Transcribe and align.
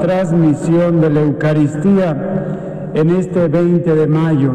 transmisión 0.00 1.00
de 1.00 1.10
la 1.10 1.20
Eucaristía 1.20 2.90
en 2.94 3.10
este 3.10 3.48
20 3.48 3.94
de 3.94 4.06
mayo. 4.06 4.52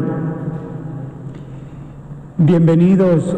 Bienvenidos 2.38 3.36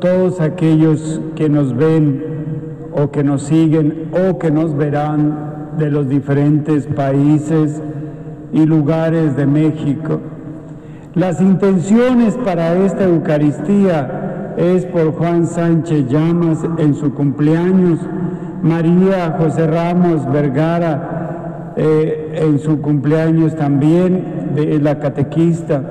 todos 0.00 0.40
aquellos 0.40 1.20
que 1.34 1.48
nos 1.48 1.76
ven 1.76 2.24
o 2.92 3.10
que 3.10 3.22
nos 3.22 3.42
siguen 3.42 4.10
o 4.12 4.38
que 4.38 4.50
nos 4.50 4.76
verán 4.76 5.74
de 5.78 5.90
los 5.90 6.08
diferentes 6.08 6.86
países 6.86 7.82
y 8.52 8.64
lugares 8.64 9.36
de 9.36 9.46
México. 9.46 10.20
Las 11.14 11.40
intenciones 11.40 12.34
para 12.44 12.74
esta 12.74 13.04
Eucaristía 13.04 14.54
es 14.56 14.84
por 14.86 15.12
Juan 15.12 15.46
Sánchez 15.46 16.08
Llamas 16.08 16.58
en 16.78 16.94
su 16.94 17.12
cumpleaños, 17.14 17.98
María 18.62 19.36
José 19.38 19.66
Ramos 19.66 20.30
Vergara 20.30 21.19
eh, 21.76 22.32
en 22.42 22.58
su 22.58 22.80
cumpleaños 22.80 23.54
también, 23.56 24.52
de 24.54 24.78
la 24.80 24.98
catequista, 24.98 25.82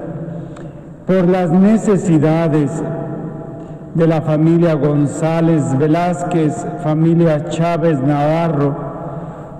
por 1.05 1.27
las 1.27 1.51
necesidades 1.51 2.71
de 3.95 4.07
la 4.07 4.21
familia 4.21 4.75
González 4.75 5.77
Velázquez, 5.77 6.53
familia 6.83 7.49
Chávez 7.49 7.99
Navarro, 8.01 8.75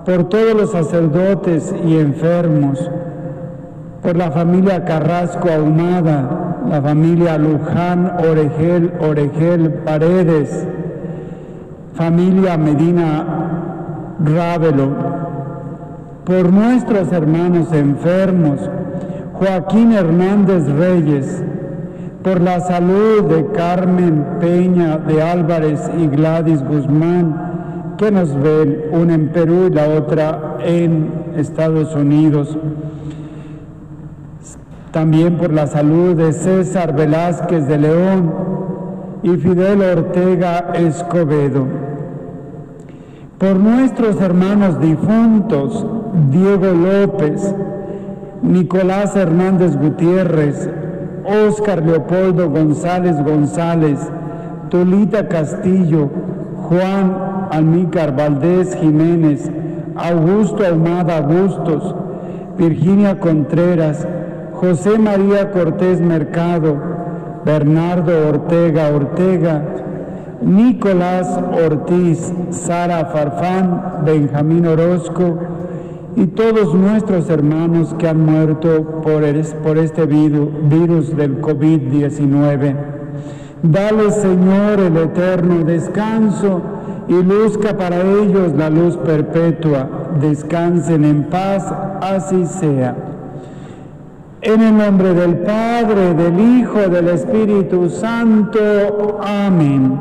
por 0.04 0.28
todos 0.28 0.54
los 0.54 0.70
sacerdotes 0.70 1.74
y 1.84 1.98
enfermos, 1.98 2.90
por 4.02 4.16
la 4.16 4.30
familia 4.30 4.84
Carrasco 4.84 5.48
Ahumada, 5.50 6.62
la 6.68 6.80
familia 6.80 7.36
Luján 7.38 8.12
Oregel, 8.18 8.92
Oregel 9.00 9.70
Paredes, 9.84 10.66
familia 11.94 12.56
Medina 12.56 13.26
Rávelo, 14.24 15.19
por 16.30 16.52
nuestros 16.52 17.10
hermanos 17.10 17.72
enfermos, 17.72 18.60
Joaquín 19.32 19.90
Hernández 19.90 20.64
Reyes, 20.78 21.42
por 22.22 22.40
la 22.40 22.60
salud 22.60 23.24
de 23.24 23.46
Carmen 23.46 24.24
Peña 24.38 24.98
de 24.98 25.20
Álvarez 25.20 25.90
y 25.98 26.06
Gladys 26.06 26.62
Guzmán, 26.62 27.96
que 27.98 28.12
nos 28.12 28.32
ven, 28.40 28.80
una 28.92 29.14
en 29.14 29.30
Perú 29.30 29.66
y 29.66 29.74
la 29.74 29.88
otra 29.88 30.58
en 30.64 31.10
Estados 31.36 31.96
Unidos 31.96 32.56
también 34.92 35.36
por 35.36 35.52
la 35.52 35.66
salud 35.66 36.14
de 36.16 36.32
César 36.32 36.94
Velázquez 36.94 37.66
de 37.66 37.78
León 37.78 38.32
y 39.24 39.30
Fidel 39.30 39.82
Ortega 39.82 40.70
Escobedo. 40.74 41.66
Por 43.38 43.56
nuestros 43.56 44.20
hermanos 44.20 44.80
difuntos, 44.80 45.86
Diego 46.12 46.66
López, 46.72 47.54
Nicolás 48.42 49.14
Hernández 49.14 49.76
Gutiérrez, 49.76 50.68
Óscar 51.24 51.84
Leopoldo 51.84 52.50
González 52.50 53.22
González, 53.22 53.98
Tolita 54.70 55.28
Castillo, 55.28 56.10
Juan 56.68 57.48
Almícar 57.50 58.16
Valdés 58.16 58.74
Jiménez, 58.74 59.50
Augusto 59.94 60.64
Ahumada 60.64 61.20
Bustos, 61.20 61.94
Virginia 62.58 63.20
Contreras, 63.20 64.06
José 64.52 64.98
María 64.98 65.52
Cortés 65.52 66.00
Mercado, 66.00 66.76
Bernardo 67.44 68.28
Ortega 68.28 68.88
Ortega, 68.88 69.62
Nicolás 70.42 71.38
Ortiz, 71.64 72.32
Sara 72.50 73.04
Farfán, 73.06 74.02
Benjamín 74.04 74.66
Orozco 74.66 75.38
y 76.16 76.26
todos 76.26 76.74
nuestros 76.74 77.28
hermanos 77.30 77.94
que 77.98 78.08
han 78.08 78.24
muerto 78.24 79.00
por, 79.02 79.22
por 79.62 79.78
este 79.78 80.06
virus 80.06 81.16
del 81.16 81.40
COVID-19. 81.40 82.74
Dale, 83.62 84.10
Señor, 84.10 84.80
el 84.80 84.96
eterno 84.96 85.64
descanso 85.64 86.62
y 87.08 87.22
luzca 87.22 87.76
para 87.76 88.00
ellos 88.00 88.54
la 88.56 88.70
luz 88.70 88.96
perpetua. 88.96 89.88
Descansen 90.20 91.04
en 91.04 91.24
paz, 91.24 91.64
así 92.00 92.46
sea. 92.46 93.09
En 94.42 94.62
el 94.62 94.74
nombre 94.74 95.12
del 95.12 95.36
Padre, 95.40 96.14
del 96.14 96.40
Hijo, 96.40 96.88
del 96.88 97.08
Espíritu 97.08 97.90
Santo. 97.90 99.20
Amén. 99.22 99.98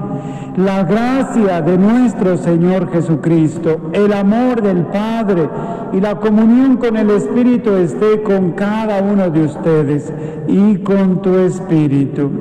La 0.55 0.83
gracia 0.83 1.61
de 1.61 1.77
nuestro 1.77 2.38
Señor 2.38 2.89
Jesucristo, 2.89 3.89
el 3.91 4.13
amor 4.13 4.61
del 4.61 4.83
Padre 4.83 5.50
y 5.91 6.00
la 6.00 6.16
comunión 6.16 6.77
con 6.77 6.95
el 6.95 7.09
Espíritu 7.09 7.75
esté 7.75 8.23
con 8.23 8.51
cada 8.51 9.01
uno 9.01 9.29
de 9.29 9.44
ustedes 9.44 10.13
y 10.47 10.77
con 10.77 11.21
tu 11.21 11.38
Espíritu. 11.39 12.31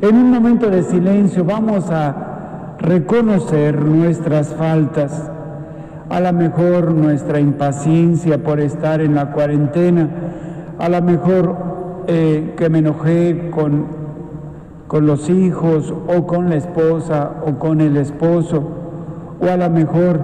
En 0.00 0.16
un 0.16 0.30
momento 0.30 0.70
de 0.70 0.84
silencio 0.84 1.44
vamos 1.44 1.90
a 1.90 2.76
reconocer 2.78 3.84
nuestras 3.84 4.54
faltas, 4.54 5.28
a 6.08 6.20
lo 6.20 6.32
mejor 6.32 6.92
nuestra 6.92 7.40
impaciencia 7.40 8.38
por 8.38 8.60
estar 8.60 9.00
en 9.00 9.16
la 9.16 9.32
cuarentena, 9.32 10.08
a 10.80 10.88
lo 10.88 11.02
mejor 11.02 11.56
eh, 12.06 12.54
que 12.56 12.70
me 12.70 12.78
enojé 12.78 13.50
con, 13.50 13.86
con 14.88 15.06
los 15.06 15.28
hijos 15.28 15.92
o 16.08 16.26
con 16.26 16.48
la 16.48 16.56
esposa 16.56 17.42
o 17.46 17.58
con 17.58 17.80
el 17.80 17.96
esposo, 17.96 18.62
o 19.40 19.46
a 19.46 19.56
lo 19.56 19.70
mejor 19.70 20.20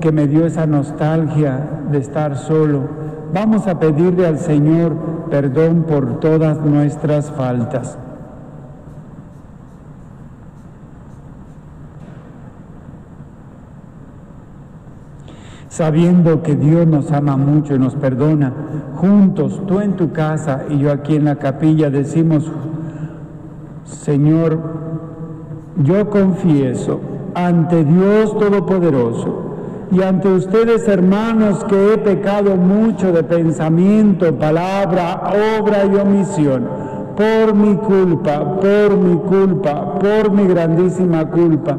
que 0.00 0.10
me 0.10 0.26
dio 0.26 0.46
esa 0.46 0.66
nostalgia 0.66 1.82
de 1.90 1.98
estar 1.98 2.36
solo. 2.36 2.80
Vamos 3.32 3.66
a 3.66 3.78
pedirle 3.78 4.26
al 4.26 4.38
Señor 4.38 4.94
perdón 5.30 5.84
por 5.86 6.18
todas 6.18 6.58
nuestras 6.60 7.30
faltas. 7.30 7.98
Sabiendo 15.80 16.42
que 16.42 16.56
Dios 16.56 16.86
nos 16.86 17.10
ama 17.10 17.38
mucho 17.38 17.74
y 17.74 17.78
nos 17.78 17.94
perdona. 17.94 18.52
Juntos, 18.96 19.62
tú 19.66 19.80
en 19.80 19.94
tu 19.94 20.12
casa 20.12 20.64
y 20.68 20.76
yo 20.76 20.92
aquí 20.92 21.16
en 21.16 21.24
la 21.24 21.36
capilla, 21.36 21.88
decimos, 21.88 22.52
Señor, 23.84 24.58
yo 25.82 26.10
confieso 26.10 27.00
ante 27.34 27.82
Dios 27.82 28.38
Todopoderoso 28.38 29.56
y 29.90 30.02
ante 30.02 30.28
ustedes 30.28 30.86
hermanos 30.86 31.64
que 31.64 31.94
he 31.94 31.96
pecado 31.96 32.56
mucho 32.56 33.10
de 33.10 33.22
pensamiento, 33.22 34.34
palabra, 34.34 35.32
obra 35.58 35.86
y 35.86 35.96
omisión, 35.96 36.68
por 37.16 37.54
mi 37.54 37.76
culpa, 37.76 38.60
por 38.60 38.98
mi 38.98 39.16
culpa, 39.16 39.94
por 39.98 40.30
mi 40.30 40.46
grandísima 40.46 41.24
culpa. 41.30 41.78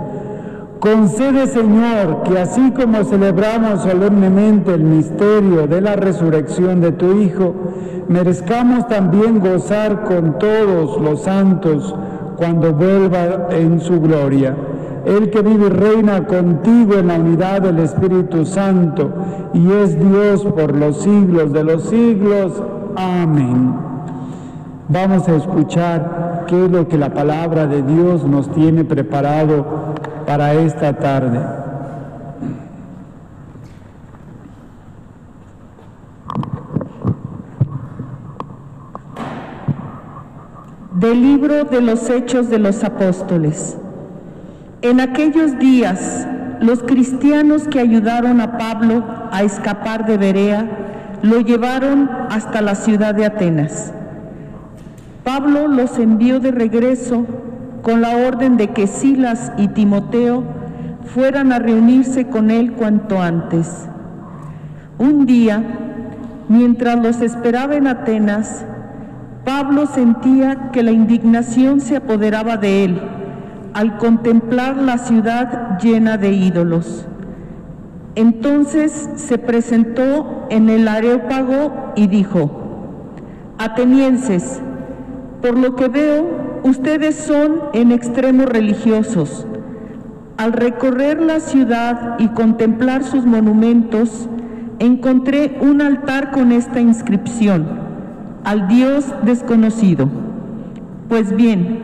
Concede, 0.81 1.45
Señor, 1.45 2.23
que 2.23 2.39
así 2.39 2.71
como 2.71 3.03
celebramos 3.03 3.83
solemnemente 3.83 4.73
el 4.73 4.83
misterio 4.83 5.67
de 5.67 5.79
la 5.79 5.95
resurrección 5.95 6.81
de 6.81 6.91
tu 6.91 7.19
Hijo, 7.19 7.53
merezcamos 8.07 8.87
también 8.87 9.41
gozar 9.41 10.05
con 10.05 10.39
todos 10.39 10.99
los 10.99 11.21
santos 11.21 11.93
cuando 12.35 12.73
vuelva 12.73 13.49
en 13.51 13.79
su 13.79 14.01
gloria. 14.01 14.55
El 15.05 15.29
que 15.29 15.43
vive 15.43 15.67
y 15.67 15.69
reina 15.69 16.25
contigo 16.25 16.95
en 16.95 17.09
la 17.09 17.19
unidad 17.19 17.61
del 17.61 17.77
Espíritu 17.77 18.43
Santo 18.47 19.11
y 19.53 19.71
es 19.71 19.99
Dios 19.99 20.43
por 20.45 20.75
los 20.75 20.97
siglos 21.03 21.53
de 21.53 21.63
los 21.63 21.83
siglos. 21.83 22.59
Amén. 22.95 23.75
Vamos 24.89 25.27
a 25.29 25.35
escuchar 25.35 26.45
qué 26.47 26.65
es 26.65 26.71
lo 26.71 26.87
que 26.87 26.97
la 26.97 27.13
palabra 27.13 27.67
de 27.67 27.83
Dios 27.83 28.25
nos 28.25 28.49
tiene 28.51 28.83
preparado 28.83 29.80
para 30.25 30.53
esta 30.53 30.93
tarde. 30.93 31.39
Del 40.93 41.21
libro 41.21 41.63
de 41.63 41.81
los 41.81 42.09
Hechos 42.09 42.49
de 42.49 42.59
los 42.59 42.83
Apóstoles. 42.83 43.77
En 44.81 44.99
aquellos 44.99 45.57
días, 45.57 46.27
los 46.59 46.83
cristianos 46.83 47.67
que 47.67 47.79
ayudaron 47.79 48.39
a 48.39 48.57
Pablo 48.57 49.03
a 49.31 49.43
escapar 49.43 50.05
de 50.05 50.17
Berea 50.17 50.69
lo 51.23 51.39
llevaron 51.39 52.09
hasta 52.29 52.61
la 52.61 52.75
ciudad 52.75 53.15
de 53.15 53.25
Atenas. 53.25 53.91
Pablo 55.23 55.67
los 55.67 55.97
envió 55.99 56.39
de 56.39 56.51
regreso 56.51 57.25
con 57.81 58.01
la 58.01 58.15
orden 58.17 58.57
de 58.57 58.69
que 58.69 58.87
Silas 58.87 59.51
y 59.57 59.67
Timoteo 59.69 60.43
fueran 61.13 61.51
a 61.51 61.59
reunirse 61.59 62.27
con 62.27 62.51
él 62.51 62.73
cuanto 62.73 63.21
antes. 63.21 63.87
Un 64.97 65.25
día, 65.25 65.63
mientras 66.47 67.01
los 67.01 67.21
esperaba 67.21 67.75
en 67.75 67.87
Atenas, 67.87 68.65
Pablo 69.45 69.87
sentía 69.87 70.69
que 70.71 70.83
la 70.83 70.91
indignación 70.91 71.81
se 71.81 71.95
apoderaba 71.95 72.57
de 72.57 72.85
él 72.85 73.01
al 73.73 73.97
contemplar 73.97 74.77
la 74.77 74.97
ciudad 74.97 75.79
llena 75.79 76.17
de 76.17 76.31
ídolos. 76.31 77.07
Entonces 78.15 79.09
se 79.15 79.37
presentó 79.37 80.45
en 80.49 80.69
el 80.69 80.87
areópago 80.87 81.93
y 81.95 82.07
dijo, 82.07 82.51
Atenienses, 83.57 84.59
por 85.41 85.57
lo 85.57 85.75
que 85.75 85.87
veo, 85.87 86.50
ustedes 86.63 87.15
son 87.15 87.61
en 87.73 87.91
extremo 87.91 88.45
religiosos. 88.45 89.45
Al 90.37 90.53
recorrer 90.53 91.21
la 91.21 91.39
ciudad 91.39 92.15
y 92.19 92.29
contemplar 92.29 93.03
sus 93.03 93.25
monumentos, 93.25 94.27
encontré 94.79 95.57
un 95.61 95.81
altar 95.81 96.31
con 96.31 96.51
esta 96.51 96.79
inscripción, 96.79 97.67
al 98.43 98.67
Dios 98.67 99.05
desconocido. 99.23 100.09
Pues 101.09 101.35
bien, 101.35 101.79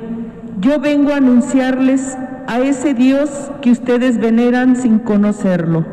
yo 0.59 0.79
vengo 0.79 1.11
a 1.11 1.17
anunciarles 1.17 2.17
a 2.47 2.59
ese 2.59 2.93
Dios 2.93 3.51
que 3.61 3.71
ustedes 3.71 4.17
veneran 4.17 4.75
sin 4.75 4.99
conocerlo, 4.99 5.85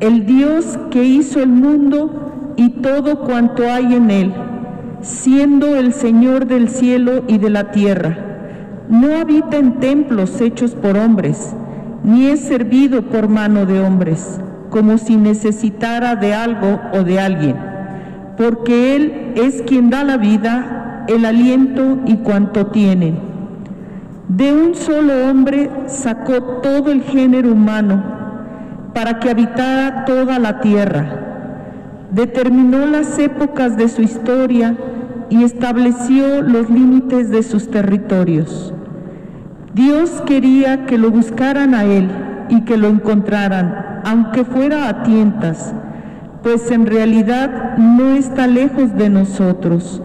el 0.00 0.26
Dios 0.26 0.78
que 0.90 1.04
hizo 1.04 1.40
el 1.40 1.50
mundo 1.50 2.54
y 2.56 2.70
todo 2.80 3.20
cuanto 3.20 3.70
hay 3.70 3.94
en 3.94 4.10
él 4.10 4.34
siendo 5.02 5.76
el 5.76 5.92
Señor 5.92 6.46
del 6.46 6.68
cielo 6.68 7.24
y 7.26 7.38
de 7.38 7.50
la 7.50 7.70
tierra. 7.72 8.16
No 8.88 9.18
habita 9.18 9.56
en 9.56 9.80
templos 9.80 10.40
hechos 10.40 10.72
por 10.72 10.96
hombres, 10.96 11.54
ni 12.04 12.26
es 12.26 12.40
servido 12.40 13.02
por 13.02 13.28
mano 13.28 13.66
de 13.66 13.80
hombres, 13.80 14.40
como 14.70 14.98
si 14.98 15.16
necesitara 15.16 16.16
de 16.16 16.34
algo 16.34 16.80
o 16.92 17.02
de 17.02 17.20
alguien, 17.20 17.56
porque 18.36 18.96
Él 18.96 19.32
es 19.36 19.62
quien 19.62 19.90
da 19.90 20.04
la 20.04 20.16
vida, 20.16 21.04
el 21.08 21.24
aliento 21.24 21.98
y 22.06 22.16
cuanto 22.16 22.66
tienen. 22.66 23.18
De 24.28 24.52
un 24.52 24.74
solo 24.74 25.28
hombre 25.28 25.68
sacó 25.86 26.42
todo 26.62 26.90
el 26.90 27.02
género 27.02 27.52
humano 27.52 28.02
para 28.94 29.18
que 29.18 29.30
habitara 29.30 30.04
toda 30.04 30.38
la 30.38 30.60
tierra. 30.60 31.18
Determinó 32.10 32.86
las 32.86 33.18
épocas 33.18 33.76
de 33.76 33.88
su 33.88 34.02
historia 34.02 34.76
y 35.32 35.44
estableció 35.44 36.42
los 36.42 36.68
límites 36.68 37.30
de 37.30 37.42
sus 37.42 37.70
territorios. 37.70 38.74
Dios 39.72 40.22
quería 40.26 40.84
que 40.84 40.98
lo 40.98 41.10
buscaran 41.10 41.74
a 41.74 41.84
Él 41.84 42.10
y 42.50 42.60
que 42.66 42.76
lo 42.76 42.88
encontraran, 42.88 44.02
aunque 44.04 44.44
fuera 44.44 44.90
a 44.90 45.02
tientas, 45.04 45.72
pues 46.42 46.70
en 46.70 46.84
realidad 46.84 47.78
no 47.78 48.10
está 48.10 48.46
lejos 48.46 48.94
de 48.94 49.08
nosotros, 49.08 50.02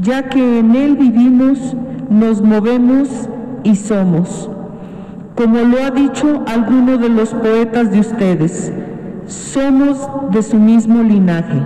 ya 0.00 0.30
que 0.30 0.60
en 0.60 0.74
Él 0.74 0.96
vivimos, 0.96 1.76
nos 2.08 2.40
movemos 2.40 3.28
y 3.64 3.76
somos. 3.76 4.50
Como 5.34 5.58
lo 5.58 5.84
ha 5.84 5.90
dicho 5.90 6.44
alguno 6.46 6.96
de 6.96 7.10
los 7.10 7.34
poetas 7.34 7.90
de 7.90 8.00
ustedes, 8.00 8.72
somos 9.26 10.08
de 10.30 10.42
su 10.42 10.56
mismo 10.56 11.02
linaje. 11.02 11.60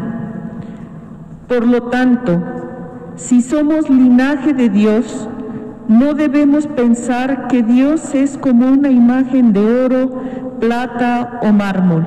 Por 1.47 1.69
lo 1.69 1.85
tanto, 1.85 2.56
si 3.17 3.41
somos 3.41 3.89
linaje 3.89 4.53
de 4.53 4.69
Dios, 4.69 5.29
no 5.89 6.15
debemos 6.15 6.67
pensar 6.67 7.49
que 7.49 7.63
Dios 7.63 8.15
es 8.15 8.37
como 8.37 8.69
una 8.69 8.91
imagen 8.91 9.53
de 9.53 9.85
oro, 9.85 10.23
plata 10.61 11.41
o 11.43 11.53
mármol, 11.53 12.07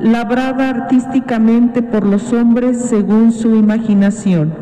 labrada 0.00 0.68
artísticamente 0.68 1.82
por 1.82 2.04
los 2.04 2.32
hombres 2.32 2.78
según 2.78 3.32
su 3.32 3.56
imaginación. 3.56 4.52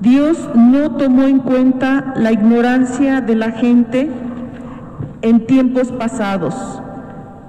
Dios 0.00 0.48
no 0.54 0.92
tomó 0.92 1.24
en 1.24 1.40
cuenta 1.40 2.14
la 2.16 2.32
ignorancia 2.32 3.20
de 3.20 3.34
la 3.34 3.52
gente 3.52 4.10
en 5.22 5.46
tiempos 5.46 5.92
pasados, 5.92 6.54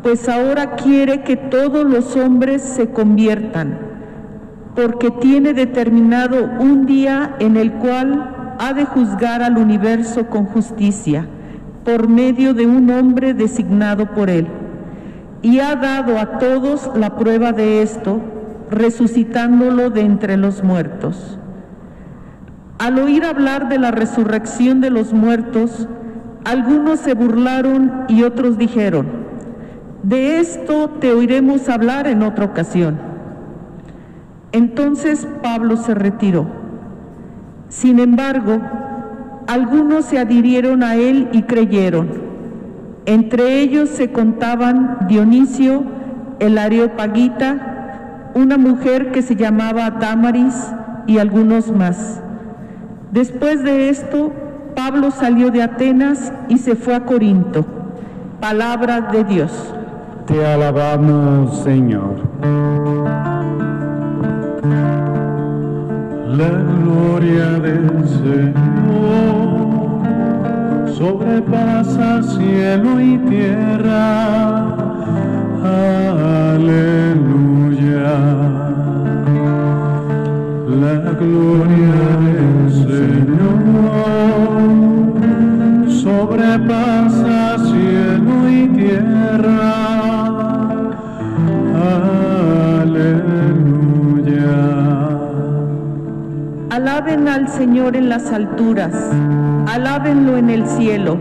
pues 0.03 0.27
ahora 0.27 0.75
quiere 0.75 1.23
que 1.23 1.37
todos 1.37 1.85
los 1.85 2.15
hombres 2.17 2.61
se 2.61 2.89
conviertan 2.89 3.84
porque 4.75 5.09
tiene 5.09 5.53
determinado 5.53 6.49
un 6.59 6.85
día 6.85 7.35
en 7.39 7.55
el 7.57 7.71
cual 7.73 8.55
ha 8.59 8.73
de 8.73 8.85
juzgar 8.85 9.41
al 9.41 9.57
universo 9.57 10.27
con 10.27 10.45
justicia 10.45 11.27
por 11.85 12.07
medio 12.09 12.53
de 12.53 12.65
un 12.65 12.89
hombre 12.89 13.33
designado 13.33 14.13
por 14.13 14.29
él. 14.29 14.47
Y 15.41 15.59
ha 15.59 15.75
dado 15.75 16.17
a 16.17 16.39
todos 16.39 16.89
la 16.95 17.15
prueba 17.15 17.51
de 17.51 17.83
esto, 17.83 18.19
resucitándolo 18.71 19.91
de 19.91 20.01
entre 20.01 20.37
los 20.37 20.63
muertos. 20.63 21.37
Al 22.79 22.99
oír 22.99 23.23
hablar 23.23 23.69
de 23.69 23.77
la 23.77 23.91
resurrección 23.91 24.81
de 24.81 24.89
los 24.89 25.13
muertos, 25.13 25.87
algunos 26.43 26.99
se 26.99 27.13
burlaron 27.13 28.05
y 28.07 28.23
otros 28.23 28.57
dijeron, 28.57 29.07
de 30.03 30.39
esto 30.39 30.89
te 30.99 31.13
oiremos 31.13 31.69
hablar 31.69 32.07
en 32.07 32.23
otra 32.23 32.45
ocasión. 32.45 33.14
Entonces 34.55 35.27
Pablo 35.43 35.75
se 35.75 35.93
retiró. 35.93 36.45
Sin 37.67 37.99
embargo, 37.99 38.61
algunos 39.47 40.05
se 40.05 40.17
adhirieron 40.17 40.81
a 40.81 40.95
él 40.95 41.27
y 41.33 41.41
creyeron. 41.41 42.07
Entre 43.05 43.59
ellos 43.59 43.89
se 43.89 44.13
contaban 44.13 45.07
Dionisio, 45.09 45.83
el 46.39 46.57
Areopagita, 46.57 48.31
una 48.33 48.57
mujer 48.57 49.11
que 49.11 49.21
se 49.23 49.35
llamaba 49.35 49.91
Damaris 49.91 50.71
y 51.05 51.17
algunos 51.17 51.69
más. 51.75 52.21
Después 53.11 53.61
de 53.61 53.89
esto, 53.89 54.31
Pablo 54.73 55.11
salió 55.11 55.51
de 55.51 55.63
Atenas 55.63 56.31
y 56.47 56.59
se 56.59 56.77
fue 56.77 56.95
a 56.95 57.01
Corinto. 57.01 57.65
Palabra 58.39 59.01
de 59.01 59.25
Dios. 59.25 59.51
Te 60.27 60.45
alabamos, 60.45 61.61
Señor. 61.61 63.34
La 66.37 66.49
gloria 66.49 67.59
del 67.59 67.87
Señor 68.09 68.55
sobrepasa 70.97 72.21
cielo 72.23 72.99
y 72.99 73.17
tierra. 73.19 74.75
Aleluya. 76.53 76.75
La 80.67 80.97
gloria 81.21 81.95
del 82.25 82.49
Señor 82.83 83.55
sobrepasa 85.89 87.57
cielo 87.59 88.35
y 88.49 88.67
tierra. 88.75 89.85
Alaben 96.75 97.29
al 97.29 97.47
Señor 97.47 97.95
en 97.95 98.09
las 98.09 98.33
alturas, 98.33 98.93
alábenlo 99.65 100.35
en 100.35 100.49
el 100.49 100.67
cielo, 100.67 101.17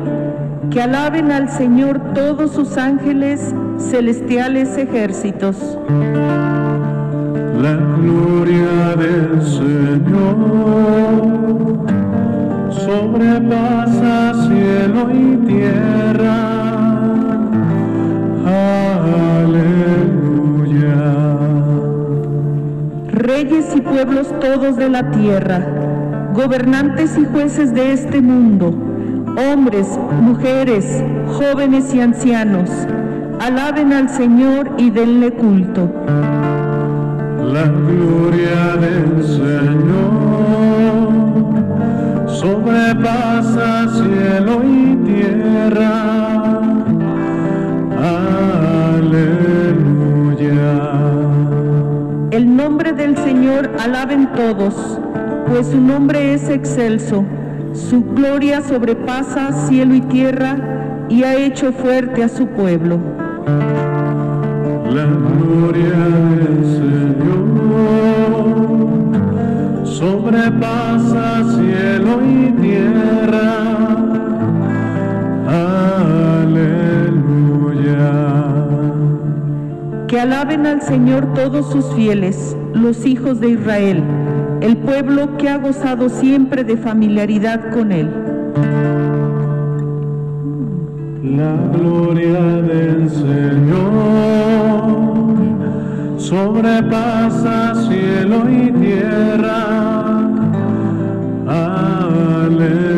Que 0.72 0.82
alaben 0.82 1.30
al 1.30 1.48
Señor 1.48 2.12
todos 2.12 2.50
sus 2.50 2.76
ángeles, 2.76 3.54
celestiales 3.78 4.76
ejércitos. 4.76 5.78
La 7.62 7.76
gloria 8.00 8.96
del 8.96 9.40
Señor 9.42 10.34
sobrepasa 12.70 14.34
cielo 14.48 15.08
y 15.12 15.36
tierra. 15.46 16.34
Aleluya. 18.44 20.03
Reyes 23.14 23.66
y 23.76 23.80
pueblos 23.80 24.28
todos 24.40 24.76
de 24.76 24.88
la 24.88 25.12
tierra, 25.12 25.64
gobernantes 26.34 27.16
y 27.16 27.24
jueces 27.24 27.72
de 27.72 27.92
este 27.92 28.20
mundo, 28.20 28.74
hombres, 29.52 29.86
mujeres, 30.20 31.00
jóvenes 31.28 31.94
y 31.94 32.00
ancianos, 32.00 32.68
alaben 33.40 33.92
al 33.92 34.08
Señor 34.08 34.72
y 34.78 34.90
denle 34.90 35.32
culto. 35.32 35.88
La 37.52 37.68
gloria 37.68 38.76
del 38.80 39.22
Señor 39.22 40.34
sobrepasa 42.26 43.33
alaben 53.84 54.32
todos, 54.32 54.98
pues 55.46 55.66
su 55.66 55.80
nombre 55.80 56.34
es 56.34 56.48
excelso. 56.48 57.24
Su 57.74 58.02
gloria 58.02 58.62
sobrepasa 58.62 59.52
cielo 59.66 59.94
y 59.94 60.00
tierra 60.00 61.06
y 61.10 61.22
ha 61.22 61.34
hecho 61.34 61.70
fuerte 61.72 62.24
a 62.24 62.28
su 62.28 62.46
pueblo. 62.46 62.98
La 64.90 65.04
gloria 65.04 65.98
del 66.40 66.64
Señor 66.64 67.04
sobrepasa 69.84 71.42
cielo 71.56 72.22
y 72.24 72.52
tierra. 72.62 73.52
Aleluya. 76.46 77.34
Que 80.08 80.20
alaben 80.20 80.66
al 80.66 80.80
Señor 80.80 81.34
todos 81.34 81.70
sus 81.70 81.84
fieles, 81.94 82.56
los 82.74 83.06
hijos 83.06 83.40
de 83.40 83.50
Israel, 83.50 84.02
el 84.60 84.76
pueblo 84.78 85.36
que 85.36 85.48
ha 85.48 85.58
gozado 85.58 86.08
siempre 86.08 86.64
de 86.64 86.76
familiaridad 86.76 87.70
con 87.72 87.92
Él. 87.92 88.08
La 91.22 91.56
gloria 91.72 92.40
del 92.62 93.08
Señor 93.10 94.34
sobrepasa 96.18 97.74
cielo 97.88 98.48
y 98.50 98.70
tierra. 98.72 99.66
Aleluya. 102.46 102.94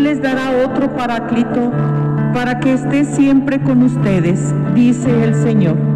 Les 0.00 0.22
dará 0.22 0.64
otro 0.64 0.96
paráclito 0.96 1.70
para 2.32 2.58
que 2.58 2.72
esté 2.72 3.04
siempre 3.04 3.60
con 3.60 3.82
ustedes, 3.82 4.40
dice 4.74 5.24
el 5.24 5.34
Señor. 5.34 5.89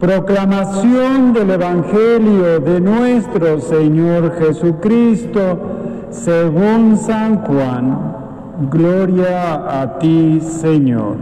Proclamación 0.00 1.34
del 1.34 1.50
Evangelio 1.50 2.58
de 2.58 2.80
nuestro 2.80 3.60
Señor 3.60 4.32
Jesucristo 4.38 5.58
según 6.08 6.96
San 6.96 7.36
Juan. 7.44 7.98
Gloria 8.70 9.82
a 9.82 9.98
ti, 9.98 10.40
Señor. 10.40 11.16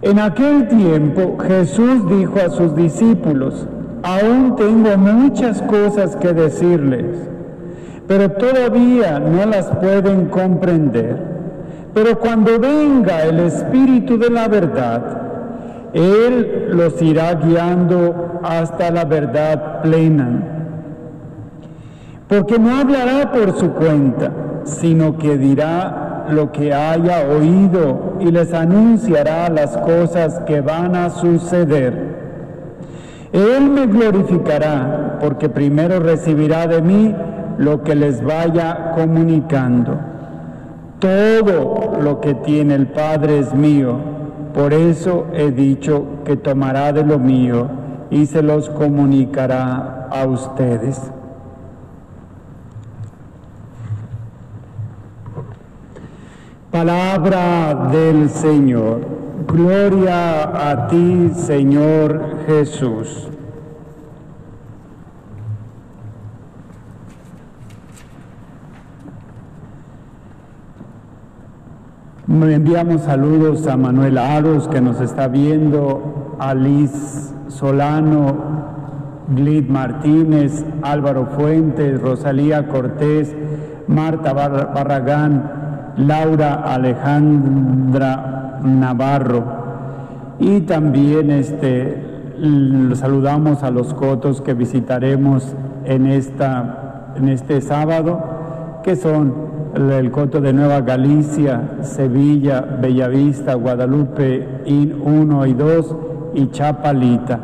En 0.00 0.18
aquel 0.20 0.66
tiempo 0.68 1.36
Jesús 1.38 2.08
dijo 2.08 2.36
a 2.38 2.48
sus 2.48 2.74
discípulos, 2.74 3.68
aún 4.04 4.56
tengo 4.56 4.96
muchas 4.96 5.60
cosas 5.60 6.16
que 6.16 6.32
decirles, 6.32 7.28
pero 8.06 8.30
todavía 8.30 9.20
no 9.20 9.44
las 9.44 9.66
pueden 9.66 10.30
comprender. 10.30 11.37
Pero 11.94 12.18
cuando 12.18 12.58
venga 12.58 13.24
el 13.24 13.40
Espíritu 13.40 14.18
de 14.18 14.30
la 14.30 14.48
verdad, 14.48 15.02
Él 15.92 16.68
los 16.72 17.00
irá 17.00 17.34
guiando 17.34 18.40
hasta 18.42 18.90
la 18.90 19.04
verdad 19.04 19.82
plena. 19.82 20.42
Porque 22.28 22.58
no 22.58 22.76
hablará 22.76 23.32
por 23.32 23.58
su 23.58 23.70
cuenta, 23.72 24.30
sino 24.64 25.16
que 25.16 25.38
dirá 25.38 26.26
lo 26.30 26.52
que 26.52 26.74
haya 26.74 27.26
oído 27.26 28.16
y 28.20 28.30
les 28.30 28.52
anunciará 28.52 29.48
las 29.48 29.76
cosas 29.78 30.40
que 30.40 30.60
van 30.60 30.94
a 30.94 31.10
suceder. 31.10 32.18
Él 33.32 33.70
me 33.70 33.86
glorificará 33.86 35.18
porque 35.20 35.48
primero 35.48 36.00
recibirá 36.00 36.66
de 36.66 36.82
mí 36.82 37.14
lo 37.58 37.82
que 37.82 37.94
les 37.94 38.22
vaya 38.22 38.92
comunicando. 38.94 39.98
Todo 40.98 41.98
lo 42.02 42.20
que 42.20 42.34
tiene 42.34 42.74
el 42.74 42.88
Padre 42.88 43.38
es 43.38 43.54
mío, 43.54 43.96
por 44.52 44.72
eso 44.72 45.26
he 45.32 45.52
dicho 45.52 46.04
que 46.24 46.36
tomará 46.36 46.92
de 46.92 47.04
lo 47.04 47.18
mío 47.18 47.68
y 48.10 48.26
se 48.26 48.42
los 48.42 48.68
comunicará 48.70 50.08
a 50.10 50.26
ustedes. 50.26 51.00
Palabra 56.70 57.88
del 57.92 58.28
Señor. 58.28 59.00
Gloria 59.46 60.70
a 60.70 60.88
ti, 60.88 61.30
Señor 61.34 62.20
Jesús. 62.46 63.28
Enviamos 72.28 73.02
saludos 73.02 73.66
a 73.66 73.76
Manuel 73.78 74.18
Aros 74.18 74.68
que 74.68 74.82
nos 74.82 75.00
está 75.00 75.28
viendo, 75.28 76.36
a 76.38 76.52
Liz 76.54 77.32
Solano, 77.48 78.36
Glid 79.34 79.68
Martínez, 79.70 80.62
Álvaro 80.82 81.24
Fuentes, 81.36 81.98
Rosalía 82.02 82.68
Cortés, 82.68 83.34
Marta 83.86 84.34
Bar- 84.34 84.72
Barragán, 84.74 85.94
Laura 85.96 86.52
Alejandra 86.74 88.58
Navarro. 88.62 89.44
Y 90.38 90.60
también 90.60 91.30
este, 91.30 92.34
saludamos 92.94 93.62
a 93.62 93.70
los 93.70 93.94
cotos 93.94 94.42
que 94.42 94.52
visitaremos 94.52 95.54
en, 95.86 96.06
esta, 96.06 97.12
en 97.16 97.28
este 97.30 97.62
sábado, 97.62 98.20
que 98.82 98.96
son 98.96 99.47
el 99.74 100.10
Coto 100.10 100.40
de 100.40 100.52
Nueva 100.52 100.80
Galicia, 100.80 101.78
Sevilla, 101.82 102.60
Bellavista, 102.80 103.54
Guadalupe, 103.54 104.46
IN 104.64 105.00
1 105.04 105.46
y 105.46 105.54
2 105.54 105.96
y 106.34 106.50
Chapalita. 106.50 107.38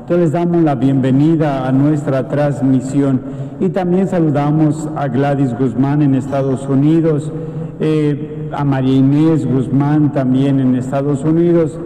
Entonces 0.00 0.32
damos 0.32 0.62
la 0.62 0.74
bienvenida 0.74 1.66
a 1.66 1.72
nuestra 1.72 2.28
transmisión 2.28 3.20
y 3.60 3.68
también 3.68 4.08
saludamos 4.08 4.88
a 4.96 5.08
Gladys 5.08 5.56
Guzmán 5.56 6.02
en 6.02 6.14
Estados 6.14 6.66
Unidos, 6.68 7.30
eh, 7.78 8.48
a 8.52 8.64
María 8.64 8.96
Inés 8.96 9.46
Guzmán 9.46 10.12
también 10.12 10.58
en 10.60 10.74
Estados 10.74 11.24
Unidos 11.24 11.78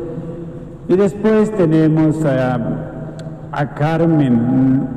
y 0.89 0.97
después 0.97 1.55
tenemos 1.55 2.25
a, 2.25 2.59
a 3.53 3.75
Carmen 3.75 4.89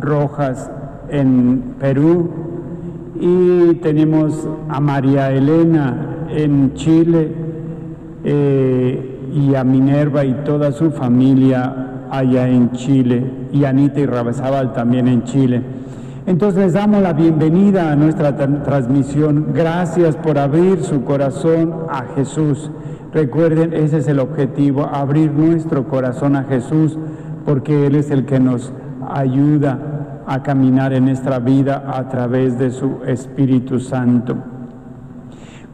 Rojas 0.00 0.70
en 1.08 1.74
Perú 1.78 2.43
y 3.26 3.76
tenemos 3.76 4.46
a 4.68 4.80
María 4.80 5.30
Elena 5.30 6.26
en 6.28 6.74
Chile 6.74 7.32
eh, 8.22 9.30
y 9.32 9.54
a 9.54 9.64
Minerva 9.64 10.26
y 10.26 10.34
toda 10.44 10.72
su 10.72 10.90
familia 10.90 12.06
allá 12.10 12.46
en 12.46 12.72
Chile 12.72 13.24
y 13.50 13.64
Anita 13.64 14.00
y 14.00 14.04
Rabezábal 14.04 14.74
también 14.74 15.08
en 15.08 15.24
Chile. 15.24 15.62
Entonces 16.26 16.64
les 16.64 16.72
damos 16.74 17.02
la 17.02 17.14
bienvenida 17.14 17.90
a 17.90 17.96
nuestra 17.96 18.36
transmisión. 18.36 19.54
Gracias 19.54 20.16
por 20.16 20.36
abrir 20.36 20.82
su 20.82 21.02
corazón 21.04 21.74
a 21.88 22.04
Jesús. 22.14 22.70
Recuerden, 23.14 23.72
ese 23.72 23.98
es 23.98 24.08
el 24.08 24.18
objetivo, 24.18 24.84
abrir 24.84 25.32
nuestro 25.32 25.88
corazón 25.88 26.36
a 26.36 26.44
Jesús, 26.44 26.98
porque 27.46 27.86
Él 27.86 27.94
es 27.94 28.10
el 28.10 28.26
que 28.26 28.38
nos 28.38 28.70
ayuda 29.08 29.93
a 30.26 30.42
caminar 30.42 30.92
en 30.92 31.06
nuestra 31.06 31.38
vida 31.38 31.84
a 31.86 32.08
través 32.08 32.58
de 32.58 32.70
su 32.70 33.00
Espíritu 33.06 33.80
Santo. 33.80 34.36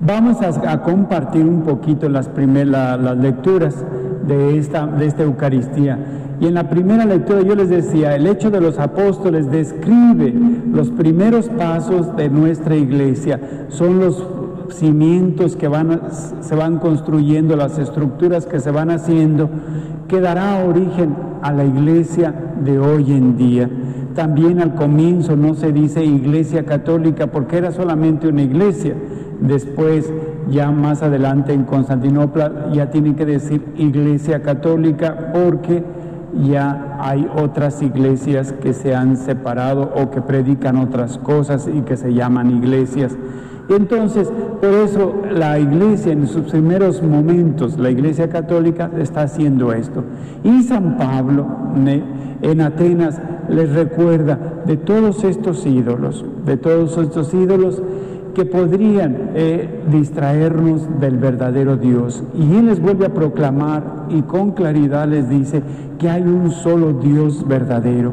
Vamos 0.01 0.39
a, 0.41 0.83
compartir 0.83 1.45
un 1.45 1.63
poquito 1.63 2.09
las, 2.09 2.29
primeras, 2.29 2.99
las 3.01 3.19
lecturas 3.19 3.85
de 4.27 4.59
esta, 4.59 4.87
de 4.87 5.07
esta 5.07 5.25
Eucaristía. 5.25 5.99
Y 6.41 6.47
en 6.47 6.55
la 6.55 6.71
primera 6.71 7.05
lectura 7.05 7.43
yo 7.43 7.55
les 7.55 7.69
decía, 7.69 8.17
el 8.17 8.27
hecho 8.27 8.51
de 8.51 8.63
los 8.63 8.79
apóstoles 8.79 9.51
describe 9.51 10.35
los 10.73 10.91
primeros 10.91 11.51
pasos 11.51 12.17
de 12.17 12.31
nuestra 12.31 12.77
iglesia. 12.77 13.67
Son 13.69 14.01
los 14.01 14.27
cimientos 14.71 15.57
que 15.57 15.69
van, 15.69 16.01
se 16.41 16.55
van 16.55 16.79
construyendo, 16.79 17.57
las 17.57 17.79
estructuras 17.79 18.47
que 18.47 18.61
se 18.61 18.71
van 18.71 18.91
haciendo, 18.91 19.51
que 20.11 20.21
dará 20.21 20.65
origen 20.65 21.15
a 21.41 21.53
la 21.53 21.65
iglesia 21.65 22.35
de 22.65 22.81
hoy 22.81 23.13
en 23.13 23.37
día. 23.37 23.71
También 24.17 24.61
al 24.61 24.75
comienzo 24.75 25.37
no 25.37 25.55
se 25.55 25.73
dice 25.73 26.05
iglesia 26.05 26.67
católica 26.67 27.29
porque 27.29 27.59
era 27.59 27.71
solamente 27.71 28.27
una 28.27 28.43
iglesia. 28.43 28.95
Después, 29.41 30.13
ya 30.51 30.73
más 30.73 31.03
adelante 31.03 31.53
en 31.53 31.63
Constantinopla, 31.63 32.71
ya 32.73 32.91
tienen 32.91 33.15
que 33.15 33.25
decir 33.25 33.63
iglesia 33.77 34.43
católica 34.43 35.31
porque 35.33 35.85
ya 36.43 36.99
hay 37.01 37.29
otras 37.37 37.81
iglesias 37.81 38.53
que 38.53 38.73
se 38.73 38.97
han 38.97 39.17
separado 39.17 39.93
o 39.95 40.11
que 40.11 40.21
predican 40.21 40.77
otras 40.77 41.19
cosas 41.19 41.71
y 41.73 41.83
que 41.83 41.97
se 41.97 42.13
llaman 42.13 42.51
iglesias. 42.51 43.17
Entonces, 43.71 44.31
por 44.61 44.71
eso 44.71 45.15
la 45.31 45.59
iglesia 45.59 46.13
en 46.13 46.27
sus 46.27 46.51
primeros 46.51 47.03
momentos, 47.03 47.79
la 47.79 47.91
iglesia 47.91 48.29
católica 48.29 48.91
está 48.99 49.23
haciendo 49.23 49.73
esto. 49.73 50.03
Y 50.43 50.65
San 50.65 50.97
Pablo 50.97 51.47
en 52.43 52.61
Atenas 52.61 53.21
les 53.49 53.73
recuerda 53.73 54.39
de 54.67 54.77
todos 54.77 55.23
estos 55.25 55.65
ídolos, 55.67 56.25
de 56.45 56.57
todos 56.57 56.99
estos 56.99 57.33
ídolos 57.33 57.81
que 58.35 58.45
podrían 58.45 59.31
eh, 59.35 59.83
distraernos 59.91 60.83
del 61.01 61.19
verdadero 61.19 61.77
Dios. 61.77 62.23
Y 62.35 62.57
Él 62.57 62.67
les 62.67 62.81
vuelve 62.81 63.07
a 63.07 63.15
proclamar 63.15 64.07
y 64.09 64.23
con 64.23 64.53
claridad 64.53 65.09
les 65.09 65.29
dice 65.29 65.63
que 65.99 66.09
hay 66.09 66.23
un 66.23 66.51
solo 66.51 66.93
Dios 66.95 67.47
verdadero, 67.47 68.13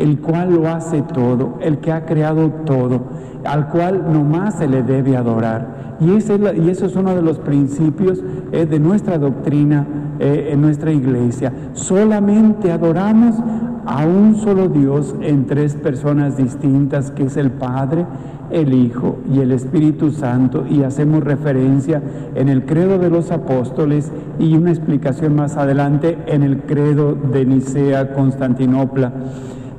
el 0.00 0.18
cual 0.18 0.54
lo 0.54 0.68
hace 0.68 1.02
todo, 1.02 1.58
el 1.60 1.78
que 1.78 1.92
ha 1.92 2.06
creado 2.06 2.48
todo, 2.64 3.02
al 3.44 3.68
cual 3.68 4.10
nomás 4.10 4.54
se 4.54 4.66
le 4.66 4.82
debe 4.82 5.14
adorar. 5.14 5.98
Y, 6.00 6.14
ese 6.14 6.36
es 6.36 6.40
y 6.58 6.70
eso 6.70 6.86
es 6.86 6.96
uno 6.96 7.14
de 7.14 7.20
los 7.20 7.38
principios 7.38 8.22
eh, 8.50 8.64
de 8.64 8.80
nuestra 8.80 9.18
doctrina 9.18 9.86
eh, 10.18 10.48
en 10.52 10.62
nuestra 10.62 10.90
iglesia. 10.90 11.52
Solamente 11.74 12.72
adoramos 12.72 13.36
a 13.84 14.06
un 14.06 14.36
solo 14.36 14.68
Dios 14.68 15.14
en 15.20 15.46
tres 15.46 15.74
personas 15.74 16.38
distintas, 16.38 17.10
que 17.10 17.24
es 17.24 17.36
el 17.36 17.50
Padre, 17.50 18.06
el 18.50 18.72
Hijo 18.72 19.18
y 19.30 19.40
el 19.40 19.52
Espíritu 19.52 20.12
Santo, 20.12 20.64
y 20.66 20.82
hacemos 20.82 21.22
referencia 21.22 22.02
en 22.34 22.48
el 22.48 22.64
credo 22.64 22.98
de 22.98 23.10
los 23.10 23.30
apóstoles 23.30 24.10
y 24.38 24.56
una 24.56 24.70
explicación 24.70 25.34
más 25.34 25.58
adelante 25.58 26.16
en 26.26 26.42
el 26.42 26.62
credo 26.62 27.14
de 27.14 27.44
Nicea, 27.44 28.14
Constantinopla. 28.14 29.12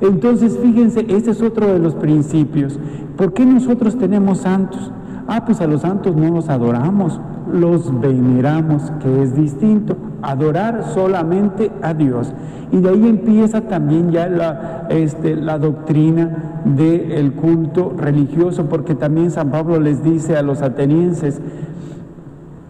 Entonces, 0.02 0.58
fíjense, 0.60 1.06
este 1.08 1.30
es 1.30 1.40
otro 1.40 1.72
de 1.72 1.78
los 1.78 1.94
principios. 1.94 2.78
¿Por 3.16 3.32
qué 3.32 3.46
nosotros 3.46 3.96
tenemos 3.96 4.38
santos? 4.38 4.90
Ah, 5.28 5.44
pues 5.46 5.60
a 5.60 5.68
los 5.68 5.82
santos 5.82 6.16
no 6.16 6.28
los 6.30 6.48
adoramos, 6.48 7.20
los 7.52 8.00
veneramos, 8.00 8.90
que 9.00 9.22
es 9.22 9.36
distinto. 9.36 9.96
Adorar 10.20 10.86
solamente 10.92 11.70
a 11.82 11.94
Dios. 11.94 12.32
Y 12.72 12.78
de 12.78 12.88
ahí 12.88 13.06
empieza 13.06 13.60
también 13.62 14.10
ya 14.10 14.28
la, 14.28 14.88
este, 14.90 15.36
la 15.36 15.58
doctrina 15.58 16.62
del 16.64 17.34
culto 17.34 17.94
religioso, 17.96 18.68
porque 18.68 18.96
también 18.96 19.30
San 19.30 19.50
Pablo 19.50 19.78
les 19.78 20.02
dice 20.02 20.36
a 20.36 20.42
los 20.42 20.62
atenienses, 20.62 21.40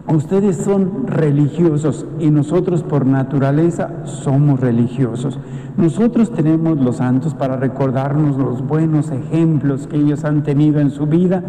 Ustedes 0.07 0.57
son 0.57 1.07
religiosos 1.07 2.05
y 2.19 2.29
nosotros 2.29 2.83
por 2.83 3.05
naturaleza 3.05 3.89
somos 4.03 4.59
religiosos. 4.59 5.39
Nosotros 5.77 6.31
tenemos 6.31 6.77
los 6.77 6.97
santos 6.97 7.33
para 7.33 7.55
recordarnos 7.55 8.37
los 8.37 8.67
buenos 8.67 9.11
ejemplos 9.11 9.87
que 9.87 9.95
ellos 9.95 10.25
han 10.25 10.43
tenido 10.43 10.81
en 10.81 10.91
su 10.91 11.05
vida 11.07 11.41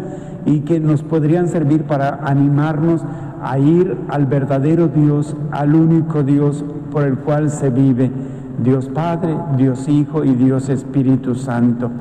y 0.45 0.61
que 0.61 0.79
nos 0.79 1.03
podrían 1.03 1.49
servir 1.49 1.83
para 1.83 2.21
animarnos 2.23 3.03
a 3.43 3.59
ir 3.59 3.97
al 4.07 4.25
verdadero 4.25 4.87
Dios, 4.87 5.35
al 5.51 5.75
único 5.75 6.23
Dios 6.23 6.63
por 6.91 7.03
el 7.03 7.17
cual 7.17 7.49
se 7.49 7.69
vive, 7.69 8.09
Dios 8.63 8.87
Padre, 8.87 9.35
Dios 9.57 9.87
Hijo 9.89 10.23
y 10.23 10.33
Dios 10.33 10.69
Espíritu 10.69 11.35
Santo. 11.35 11.91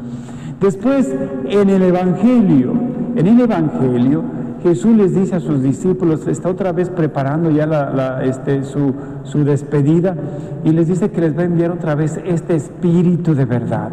Después, 0.61 1.13
en 1.51 1.69
el 1.69 1.83
Evangelio, 1.83 2.73
en 3.17 3.27
el 3.27 3.41
Evangelio, 3.41 4.23
Jesús 4.65 4.97
les 4.97 5.15
dice 5.15 5.37
a 5.37 5.41
sus 5.41 5.63
discípulos, 5.63 6.27
está 6.27 6.49
otra 6.49 6.73
vez 6.73 6.89
preparando 6.89 7.51
ya 7.51 8.23
este, 8.25 8.65
su, 8.65 8.95
su 9.23 9.45
despedida 9.45 10.17
y 10.65 10.71
les 10.71 10.89
dice 10.89 11.11
que 11.11 11.21
les 11.21 11.37
va 11.37 11.43
a 11.43 11.45
enviar 11.45 11.71
otra 11.71 11.95
vez 11.95 12.19
este 12.25 12.57
espíritu 12.57 13.35
de 13.35 13.45
verdad. 13.45 13.91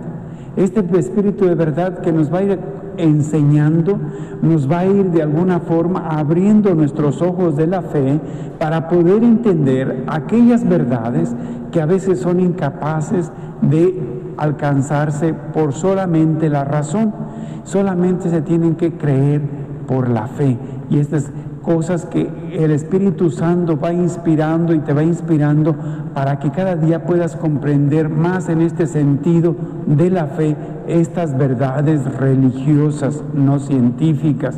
Este 0.55 0.79
espíritu 0.97 1.45
de 1.45 1.55
verdad 1.55 1.99
que 1.99 2.13
nos 2.13 2.33
va 2.33 2.37
a 2.37 2.43
ir 2.43 2.59
enseñando, 2.95 3.99
nos 4.41 4.71
va 4.71 4.79
a 4.79 4.85
ir 4.85 5.11
de 5.11 5.21
alguna 5.21 5.59
forma 5.59 6.07
abriendo 6.07 6.73
nuestros 6.73 7.21
ojos 7.21 7.57
de 7.57 7.67
la 7.67 7.81
fe 7.81 8.21
para 8.57 8.87
poder 8.87 9.25
entender 9.25 10.05
aquellas 10.07 10.65
verdades 10.65 11.35
que 11.73 11.81
a 11.81 11.85
veces 11.85 12.19
son 12.19 12.39
incapaces 12.39 13.29
de 13.61 13.99
alcanzarse 14.37 15.33
por 15.53 15.73
solamente 15.73 16.49
la 16.49 16.63
razón. 16.63 17.13
Solamente 17.65 18.29
se 18.29 18.41
tienen 18.41 18.75
que 18.75 18.93
creer 18.93 19.41
por 19.91 20.09
la 20.09 20.25
fe. 20.27 20.57
Y 20.89 20.99
estas 20.99 21.29
cosas 21.61 22.05
que 22.05 22.29
el 22.53 22.71
Espíritu 22.71 23.29
Santo 23.29 23.77
va 23.77 23.91
inspirando 23.91 24.73
y 24.73 24.79
te 24.79 24.93
va 24.93 25.03
inspirando 25.03 25.75
para 26.13 26.39
que 26.39 26.49
cada 26.49 26.77
día 26.77 27.03
puedas 27.03 27.35
comprender 27.35 28.07
más 28.07 28.47
en 28.47 28.61
este 28.61 28.87
sentido 28.87 29.53
de 29.85 30.09
la 30.09 30.27
fe 30.27 30.55
estas 30.87 31.37
verdades 31.37 32.05
religiosas, 32.17 33.21
no 33.33 33.59
científicas. 33.59 34.57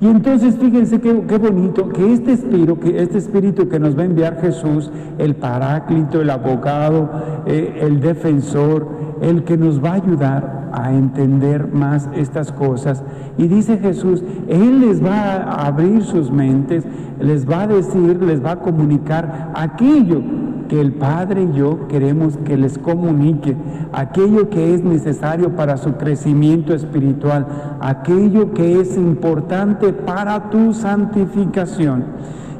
Y 0.00 0.06
entonces 0.06 0.56
fíjense 0.56 1.00
qué, 1.00 1.12
bonito 1.12 1.88
que 1.90 2.12
este 2.12 2.32
espíritu, 2.32 2.80
que 2.80 3.00
este 3.00 3.18
espíritu 3.18 3.68
que 3.68 3.78
nos 3.78 3.96
va 3.96 4.02
a 4.02 4.06
enviar 4.06 4.40
Jesús, 4.40 4.90
el 5.18 5.36
paráclito, 5.36 6.20
el 6.20 6.30
abogado, 6.30 7.08
eh, 7.46 7.78
el 7.82 8.00
defensor, 8.00 8.88
el 9.22 9.44
que 9.44 9.56
nos 9.56 9.82
va 9.82 9.90
a 9.90 9.94
ayudar 9.94 10.57
a 10.72 10.92
entender 10.92 11.72
más 11.72 12.08
estas 12.14 12.52
cosas. 12.52 13.02
Y 13.36 13.48
dice 13.48 13.78
Jesús, 13.78 14.22
Él 14.48 14.80
les 14.80 15.04
va 15.04 15.34
a 15.36 15.66
abrir 15.66 16.02
sus 16.02 16.30
mentes, 16.30 16.84
les 17.20 17.48
va 17.48 17.62
a 17.62 17.66
decir, 17.66 18.22
les 18.22 18.44
va 18.44 18.52
a 18.52 18.60
comunicar 18.60 19.52
aquello 19.54 20.22
que 20.68 20.80
el 20.80 20.92
Padre 20.92 21.44
y 21.44 21.56
yo 21.56 21.88
queremos 21.88 22.36
que 22.44 22.56
les 22.56 22.78
comunique, 22.78 23.56
aquello 23.92 24.50
que 24.50 24.74
es 24.74 24.84
necesario 24.84 25.56
para 25.56 25.78
su 25.78 25.94
crecimiento 25.94 26.74
espiritual, 26.74 27.46
aquello 27.80 28.52
que 28.52 28.80
es 28.80 28.96
importante 28.96 29.92
para 29.92 30.50
tu 30.50 30.74
santificación. 30.74 32.04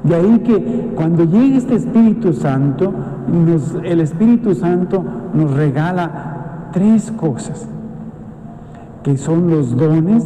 De 0.02 0.14
ahí 0.14 0.38
que 0.40 0.92
cuando 0.94 1.24
llegue 1.24 1.58
este 1.58 1.74
Espíritu 1.74 2.32
Santo, 2.32 2.92
el 3.84 4.00
Espíritu 4.00 4.54
Santo 4.54 5.04
nos 5.34 5.52
regala 5.54 6.70
tres 6.72 7.10
cosas, 7.10 7.68
que 9.08 9.16
son 9.16 9.48
los 9.48 9.74
dones 9.74 10.22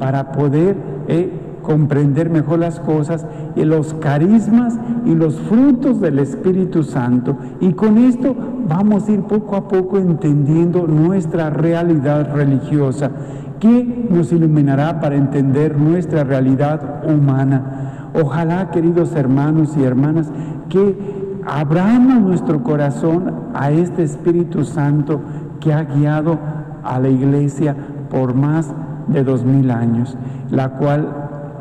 para 0.00 0.32
poder 0.32 0.76
eh, 1.06 1.30
comprender 1.62 2.30
mejor 2.30 2.58
las 2.58 2.80
cosas 2.80 3.24
y 3.54 3.64
los 3.64 3.94
carismas 3.94 4.76
y 5.04 5.14
los 5.14 5.36
frutos 5.36 6.00
del 6.00 6.18
Espíritu 6.18 6.82
Santo. 6.82 7.36
Y 7.60 7.74
con 7.74 7.96
esto 7.96 8.34
vamos 8.68 9.08
a 9.08 9.12
ir 9.12 9.20
poco 9.20 9.54
a 9.54 9.68
poco 9.68 9.98
entendiendo 9.98 10.88
nuestra 10.88 11.48
realidad 11.50 12.34
religiosa, 12.34 13.12
que 13.60 14.08
nos 14.10 14.32
iluminará 14.32 14.98
para 14.98 15.14
entender 15.14 15.78
nuestra 15.78 16.24
realidad 16.24 17.04
humana. 17.08 18.10
Ojalá, 18.20 18.72
queridos 18.72 19.14
hermanos 19.14 19.76
y 19.76 19.84
hermanas, 19.84 20.28
que 20.68 20.98
abramos 21.46 22.20
nuestro 22.20 22.64
corazón 22.64 23.32
a 23.54 23.70
este 23.70 24.02
Espíritu 24.02 24.64
Santo 24.64 25.20
que 25.60 25.72
ha 25.72 25.84
guiado 25.84 26.36
a 26.82 26.98
la 26.98 27.08
iglesia 27.08 27.76
por 28.10 28.34
más 28.34 28.72
de 29.08 29.24
dos 29.24 29.44
mil 29.44 29.70
años, 29.70 30.16
la 30.50 30.70
cual 30.70 31.08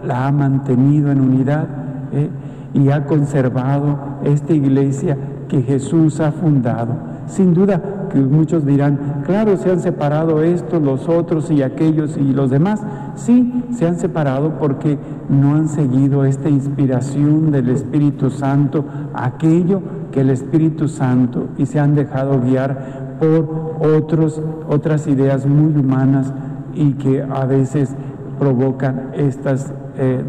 la 0.04 0.28
ha 0.28 0.32
mantenido 0.32 1.12
en 1.12 1.22
unidad 1.22 1.68
¿eh? 2.12 2.30
y 2.74 2.90
ha 2.90 3.06
conservado 3.06 3.98
esta 4.24 4.54
iglesia 4.54 5.18
que 5.48 5.62
Jesús 5.62 6.20
ha 6.20 6.32
fundado. 6.32 6.96
Sin 7.28 7.54
duda 7.54 7.82
que 8.12 8.20
muchos 8.20 8.66
dirán, 8.66 9.22
claro, 9.26 9.58
se 9.58 9.72
han 9.72 9.80
separado 9.80 10.42
estos, 10.42 10.82
los 10.82 11.10
otros 11.10 11.52
y 11.52 11.62
aquellos 11.62 12.18
y 12.18 12.34
los 12.34 12.50
demás. 12.50 12.82
Sí, 13.16 13.66
se 13.72 13.88
han 13.88 13.98
separado 13.98 14.58
porque 14.60 14.98
no 15.30 15.56
han 15.56 15.68
seguido 15.68 16.24
esta 16.24 16.50
inspiración 16.50 17.52
del 17.52 17.70
Espíritu 17.70 18.30
Santo, 18.30 18.86
aquello 19.14 19.82
que 20.12 20.22
el 20.22 20.30
Espíritu 20.30 20.88
Santo, 20.88 21.48
y 21.58 21.66
se 21.66 21.80
han 21.80 21.96
dejado 21.96 22.40
guiar 22.40 23.07
por 23.20 23.78
otros, 23.96 24.42
otras 24.70 25.08
ideas 25.08 25.46
muy 25.46 25.76
humanas 25.76 26.34
y 26.74 26.94
que 26.94 27.24
a 27.24 27.46
veces 27.46 27.96
provocan 28.40 29.12
estas 29.16 29.74
eh, 29.98 30.24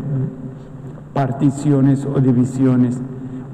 particiones 1.12 2.07
o 2.07 2.20
divisiones. 2.20 3.01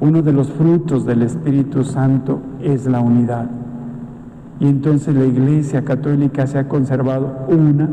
Uno 0.01 0.23
de 0.23 0.33
los 0.33 0.51
frutos 0.51 1.07
del 1.07 1.23
Espíritu 1.23 1.85
Santo 1.85 2.41
es 2.61 2.87
la 2.87 3.01
unidad. 3.01 3.47
Y 4.61 4.69
entonces 4.69 5.15
la 5.15 5.25
Iglesia 5.25 5.85
Católica 5.85 6.47
se 6.47 6.59
ha 6.59 6.69
conservado 6.69 7.47
una 7.49 7.89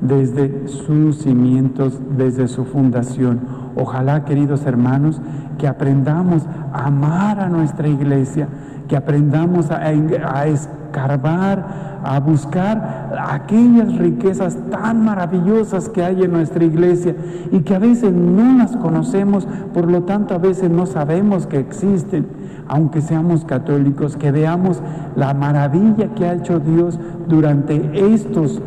desde 0.00 0.66
sus 0.68 1.18
cimientos, 1.18 2.00
desde 2.16 2.48
su 2.48 2.64
fundación. 2.64 3.40
Ojalá, 3.76 4.24
queridos 4.24 4.64
hermanos, 4.66 5.20
que 5.58 5.68
aprendamos 5.68 6.46
a 6.72 6.86
amar 6.86 7.40
a 7.40 7.48
nuestra 7.48 7.88
Iglesia, 7.88 8.48
que 8.90 8.96
aprendamos 8.96 9.70
a, 9.70 9.92
escarbar, 9.92 12.00
a 12.02 12.18
buscar 12.18 13.14
aquellas 13.30 13.96
riquezas 13.96 14.58
tan 14.68 15.04
maravillosas 15.04 15.88
que 15.88 16.02
hay 16.02 16.24
en 16.24 16.32
nuestra 16.32 16.64
iglesia 16.64 17.14
y 17.52 17.60
que 17.60 17.76
a 17.76 17.78
veces 17.78 18.12
no 18.12 18.58
las 18.58 18.76
conocemos, 18.76 19.46
por 19.72 19.88
lo 19.88 20.02
tanto 20.02 20.34
a 20.34 20.38
veces 20.38 20.70
no 20.70 20.86
sabemos 20.86 21.46
que 21.46 21.60
existen, 21.60 22.26
aunque 22.66 23.00
seamos 23.00 23.44
católicos, 23.44 24.16
que 24.16 24.32
veamos 24.32 24.82
la 25.14 25.34
maravilla 25.34 26.08
que 26.16 26.26
ha 26.26 26.34
hecho 26.34 26.58
Dios 26.58 26.98
durante 27.28 28.12
estos 28.12 28.60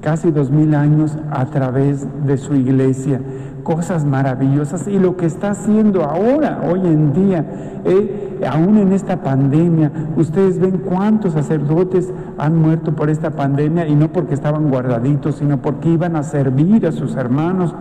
casi 0.00 0.30
dos 0.30 0.50
mil 0.50 0.74
años 0.74 1.18
a 1.30 1.44
través 1.44 2.06
de 2.24 2.38
su 2.38 2.54
iglesia. 2.54 3.20
Cosas 3.64 4.06
maravillosas 4.06 4.88
y 4.88 4.98
lo 4.98 5.18
que 5.18 5.26
está 5.26 5.50
haciendo 5.50 6.04
ahora, 6.04 6.62
hoy 6.66 6.80
en 6.86 7.12
día, 7.12 7.44
eh, 7.84 8.29
aún 8.44 8.78
en 8.78 8.92
esta 8.92 9.22
pandemia. 9.22 9.90
Ustedes 10.16 10.58
ven 10.58 10.78
cuántos 10.78 11.32
sacerdotes 11.34 12.12
han 12.38 12.56
muerto 12.56 12.94
por 12.94 13.10
esta 13.10 13.30
pandemia 13.30 13.86
y 13.86 13.94
no 13.94 14.12
porque 14.12 14.34
estaban 14.34 14.70
guardaditos, 14.70 15.36
sino 15.36 15.60
porque 15.62 15.90
iban 15.90 16.16
a 16.16 16.22
servir 16.22 16.86
a 16.86 16.92
sus 16.92 17.16
hermanos. 17.16 17.74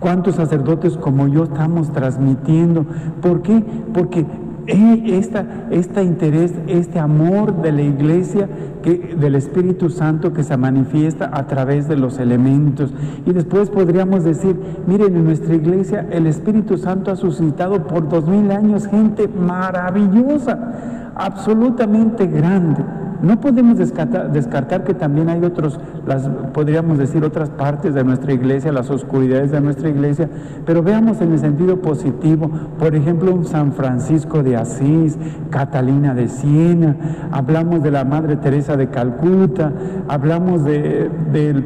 ¿Cuántos 0.00 0.34
sacerdotes 0.34 0.96
como 0.96 1.28
yo 1.28 1.44
estamos 1.44 1.90
transmitiendo? 1.92 2.84
¿Por 3.22 3.42
qué? 3.42 3.64
Porque 3.92 4.26
este 4.66 6.02
interés, 6.02 6.52
este 6.66 6.98
amor 6.98 7.62
de 7.62 7.72
la 7.72 7.82
iglesia, 7.82 8.48
que, 8.82 9.16
del 9.18 9.34
Espíritu 9.34 9.90
Santo 9.90 10.32
que 10.32 10.42
se 10.42 10.56
manifiesta 10.56 11.30
a 11.32 11.46
través 11.46 11.88
de 11.88 11.96
los 11.96 12.18
elementos. 12.18 12.92
Y 13.26 13.32
después 13.32 13.70
podríamos 13.70 14.24
decir, 14.24 14.56
miren, 14.86 15.16
en 15.16 15.24
nuestra 15.24 15.54
iglesia 15.54 16.06
el 16.10 16.26
Espíritu 16.26 16.78
Santo 16.78 17.10
ha 17.10 17.16
suscitado 17.16 17.86
por 17.86 18.08
dos 18.08 18.26
mil 18.26 18.50
años 18.50 18.86
gente 18.86 19.28
maravillosa, 19.28 21.12
absolutamente 21.14 22.26
grande. 22.26 22.84
No 23.24 23.40
podemos 23.40 23.78
descartar, 23.78 24.84
que 24.84 24.94
también 24.94 25.28
hay 25.28 25.44
otros, 25.44 25.80
las, 26.06 26.28
podríamos 26.52 26.98
decir, 26.98 27.24
otras 27.24 27.50
partes 27.50 27.94
de 27.94 28.04
nuestra 28.04 28.32
iglesia, 28.32 28.72
las 28.72 28.90
oscuridades 28.90 29.50
de 29.50 29.60
nuestra 29.60 29.88
iglesia, 29.88 30.28
pero 30.66 30.82
veamos 30.82 31.20
en 31.20 31.32
el 31.32 31.38
sentido 31.38 31.80
positivo, 31.80 32.50
por 32.78 32.94
ejemplo, 32.94 33.42
San 33.44 33.72
Francisco 33.72 34.42
de 34.42 34.56
Asís, 34.56 35.16
Catalina 35.50 36.14
de 36.14 36.28
Siena, 36.28 36.96
hablamos 37.32 37.82
de 37.82 37.90
la 37.90 38.04
Madre 38.04 38.36
Teresa 38.36 38.76
de 38.76 38.88
Calcuta, 38.88 39.72
hablamos 40.08 40.64
del 40.64 41.64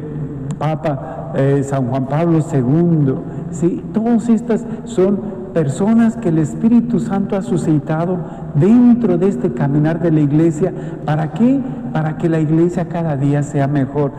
Papa 0.57 1.31
eh, 1.35 1.61
San 1.63 1.87
Juan 1.87 2.07
Pablo 2.07 2.39
II, 2.39 3.13
¿sí? 3.51 3.83
todas 3.93 4.29
estas 4.29 4.65
son 4.85 5.38
personas 5.53 6.15
que 6.17 6.29
el 6.29 6.37
Espíritu 6.37 6.99
Santo 6.99 7.35
ha 7.35 7.41
suscitado 7.41 8.17
dentro 8.55 9.17
de 9.17 9.27
este 9.27 9.51
caminar 9.53 9.99
de 10.01 10.11
la 10.11 10.21
iglesia. 10.21 10.73
¿Para 11.05 11.33
qué? 11.33 11.59
Para 11.93 12.17
que 12.17 12.29
la 12.29 12.39
iglesia 12.39 12.87
cada 12.87 13.15
día 13.17 13.43
sea 13.43 13.67
mejor. 13.67 14.11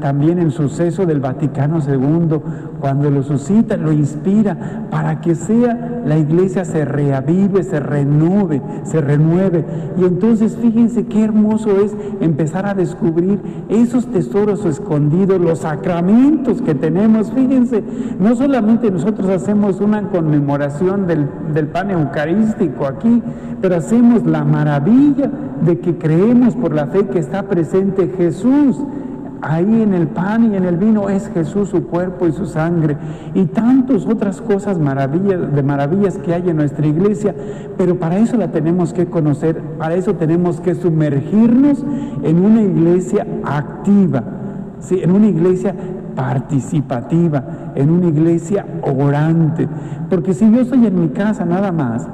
También 0.00 0.38
el 0.38 0.52
suceso 0.52 1.06
del 1.06 1.20
Vaticano 1.20 1.78
II, 1.78 2.40
cuando 2.80 3.10
lo 3.10 3.22
suscita, 3.22 3.76
lo 3.76 3.92
inspira, 3.92 4.86
para 4.90 5.20
que 5.20 5.34
sea 5.34 6.02
la 6.04 6.16
iglesia 6.16 6.64
se 6.64 6.84
reavive, 6.84 7.62
se 7.62 7.80
renueve, 7.80 8.62
se 8.84 9.00
renueve. 9.00 9.64
Y 9.98 10.04
entonces 10.04 10.56
fíjense 10.56 11.06
qué 11.06 11.24
hermoso 11.24 11.70
es 11.80 11.94
empezar 12.20 12.66
a 12.66 12.74
descubrir 12.74 13.40
esos 13.68 14.06
tesoros 14.06 14.64
escondidos, 14.64 15.40
los 15.40 15.60
sacramentos 15.60 16.62
que 16.62 16.74
tenemos. 16.74 17.32
Fíjense, 17.32 17.82
no 18.18 18.34
solamente 18.36 18.90
nosotros 18.90 19.28
hacemos 19.28 19.80
una 19.80 20.08
conmemoración 20.08 21.06
del, 21.06 21.28
del 21.52 21.66
pan 21.66 21.90
eucarístico 21.90 22.86
aquí, 22.86 23.22
pero 23.60 23.76
hacemos 23.76 24.24
la 24.24 24.44
maravilla 24.44 25.30
de 25.64 25.78
que 25.78 25.96
creemos 25.96 26.54
por 26.54 26.74
la 26.74 26.86
fe 26.86 27.06
que 27.06 27.18
está 27.18 27.44
presente 27.44 28.12
Jesús. 28.16 28.78
Ahí 29.40 29.82
en 29.82 29.94
el 29.94 30.08
pan 30.08 30.52
y 30.52 30.56
en 30.56 30.64
el 30.64 30.76
vino 30.76 31.08
es 31.08 31.30
Jesús 31.32 31.68
su 31.68 31.86
cuerpo 31.86 32.26
y 32.26 32.32
su 32.32 32.46
sangre 32.46 32.96
y 33.34 33.44
tantas 33.44 34.04
otras 34.04 34.40
cosas 34.40 34.80
maravillas, 34.80 35.54
de 35.54 35.62
maravillas 35.62 36.18
que 36.18 36.34
hay 36.34 36.50
en 36.50 36.56
nuestra 36.56 36.84
iglesia, 36.84 37.36
pero 37.76 37.96
para 38.00 38.18
eso 38.18 38.36
la 38.36 38.50
tenemos 38.50 38.92
que 38.92 39.06
conocer, 39.06 39.60
para 39.78 39.94
eso 39.94 40.14
tenemos 40.14 40.60
que 40.60 40.74
sumergirnos 40.74 41.84
en 42.24 42.44
una 42.44 42.62
iglesia 42.62 43.24
activa, 43.44 44.24
¿sí? 44.80 44.98
en 45.00 45.12
una 45.12 45.28
iglesia 45.28 45.72
participativa, 46.16 47.72
en 47.76 47.90
una 47.90 48.08
iglesia 48.08 48.66
orante, 48.82 49.68
porque 50.10 50.34
si 50.34 50.50
yo 50.50 50.62
estoy 50.62 50.84
en 50.84 51.00
mi 51.00 51.10
casa 51.10 51.44
nada 51.44 51.70
más, 51.70 52.08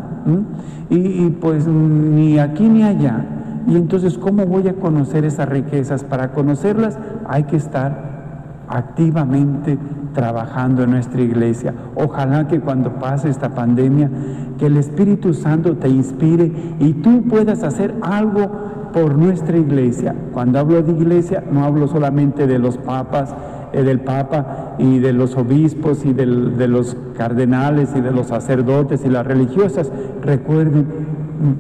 y, 0.91 1.31
pues 1.41 1.67
ni 1.67 2.39
aquí 2.39 2.69
ni 2.69 2.83
allá. 2.83 3.25
Y 3.67 3.77
entonces, 3.77 4.19
¿cómo 4.19 4.47
voy 4.47 4.69
a 4.69 4.75
conocer 4.75 5.25
esas 5.25 5.49
riquezas? 5.49 6.05
Para 6.05 6.33
conocerlas 6.33 6.99
hay 7.27 7.45
que 7.45 7.57
estar 7.57 8.65
activamente 8.69 9.79
trabajando 10.13 10.85
en 10.85 10.91
nuestra 10.91 11.21
iglesia. 11.21 11.75
Ojalá 11.95 12.47
que 12.47 12.61
cuando 12.61 12.99
pase 12.99 13.29
esta 13.29 13.55
pandemia, 13.55 14.11
que 14.59 14.67
el 14.67 14.77
Espíritu 14.77 15.35
Santo 15.35 15.77
te 15.77 15.89
inspire 15.89 16.53
y 16.79 16.93
tú 16.95 17.25
puedas 17.29 17.63
hacer 17.63 17.95
algo 18.03 18.51
por 18.93 19.17
nuestra 19.17 19.57
iglesia. 19.57 20.15
Cuando 20.33 20.59
hablo 20.61 20.83
de 20.83 20.93
iglesia, 20.93 21.43
no 21.51 21.65
hablo 21.65 21.89
solamente 21.89 22.47
de 22.47 22.59
los 22.59 22.79
papas, 22.79 23.35
eh, 23.75 23.83
del 23.83 24.01
Papa 24.01 24.77
y 24.79 24.99
de 25.01 25.13
los 25.13 25.37
obispos 25.37 26.05
y 26.05 26.13
de 26.13 26.27
los 26.27 26.97
cardenales 27.17 27.91
y 27.97 28.01
de 28.01 28.13
los 28.13 28.29
sacerdotes 28.29 29.05
y 29.05 29.09
las 29.09 29.27
religiosas. 29.27 29.91
Recuerden, 30.23 30.87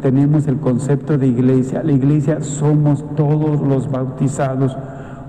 tenemos 0.00 0.46
el 0.46 0.58
concepto 0.58 1.18
de 1.18 1.26
iglesia. 1.26 1.82
La 1.82 1.92
iglesia 1.92 2.40
somos 2.42 3.04
todos 3.16 3.60
los 3.60 3.90
bautizados, 3.90 4.76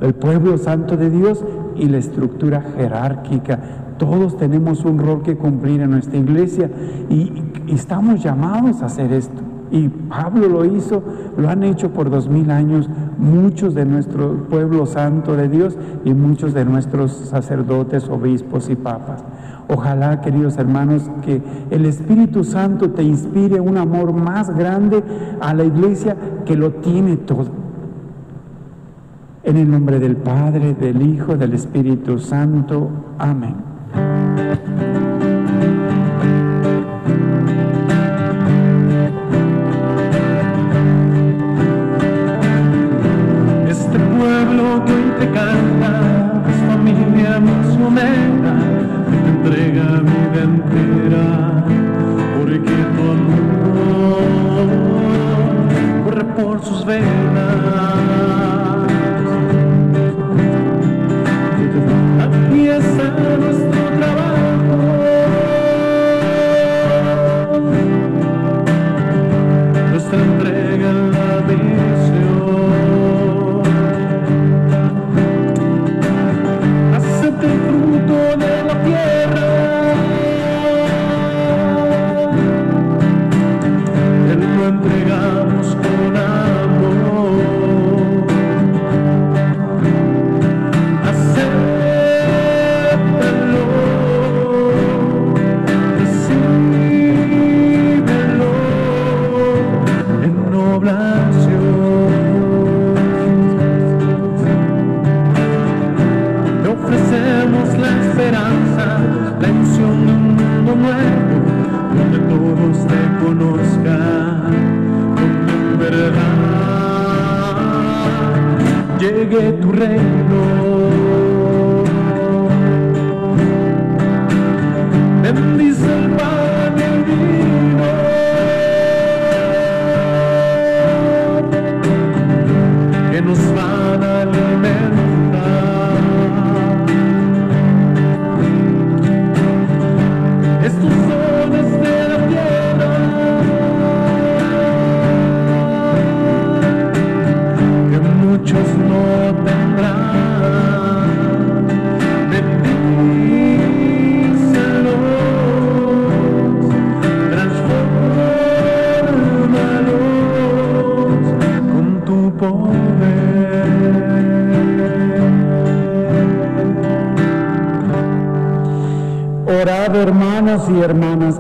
el 0.02 0.14
pueblo 0.14 0.58
santo 0.58 0.96
de 0.96 1.10
Dios 1.10 1.44
y 1.76 1.88
la 1.88 1.98
estructura 1.98 2.64
jerárquica. 2.78 3.60
Todos 3.98 4.38
tenemos 4.38 4.86
un 4.86 5.00
rol 5.00 5.24
que 5.24 5.38
cumplir 5.38 5.82
en 5.82 5.92
nuestra 5.92 6.18
iglesia 6.18 6.70
y 7.10 7.32
estamos 7.68 8.22
llamados 8.22 8.82
a 8.82 8.86
hacer 8.86 9.12
esto. 9.12 9.55
Y 9.76 9.90
Pablo 9.90 10.48
lo 10.48 10.64
hizo, 10.64 11.04
lo 11.38 11.50
han 11.50 11.62
hecho 11.64 11.90
por 11.90 12.10
dos 12.10 12.30
mil 12.30 12.50
años 12.50 12.90
muchos 13.18 13.74
de 13.74 13.84
nuestro 13.84 14.46
pueblo 14.50 14.86
santo 14.86 15.36
de 15.36 15.50
Dios 15.50 15.78
y 16.06 16.14
muchos 16.14 16.54
de 16.54 16.64
nuestros 16.64 17.12
sacerdotes, 17.12 18.08
obispos 18.08 18.70
y 18.70 18.78
papas. 18.78 19.26
Ojalá, 19.68 20.22
queridos 20.22 20.58
hermanos, 20.58 21.12
que 21.24 21.42
el 21.72 21.86
Espíritu 21.86 22.46
Santo 22.46 22.92
te 22.92 23.04
inspire 23.04 23.60
un 23.60 23.78
amor 23.78 24.14
más 24.14 24.50
grande 24.56 25.04
a 25.42 25.54
la 25.54 25.66
iglesia 25.66 26.16
que 26.46 26.56
lo 26.56 26.72
tiene 26.76 27.18
todo. 27.18 27.48
En 29.44 29.58
el 29.58 29.70
nombre 29.70 30.00
del 30.00 30.16
Padre, 30.16 30.74
del 30.74 31.02
Hijo, 31.02 31.36
del 31.36 31.52
Espíritu 31.52 32.18
Santo. 32.18 32.88
Amén. 33.20 33.56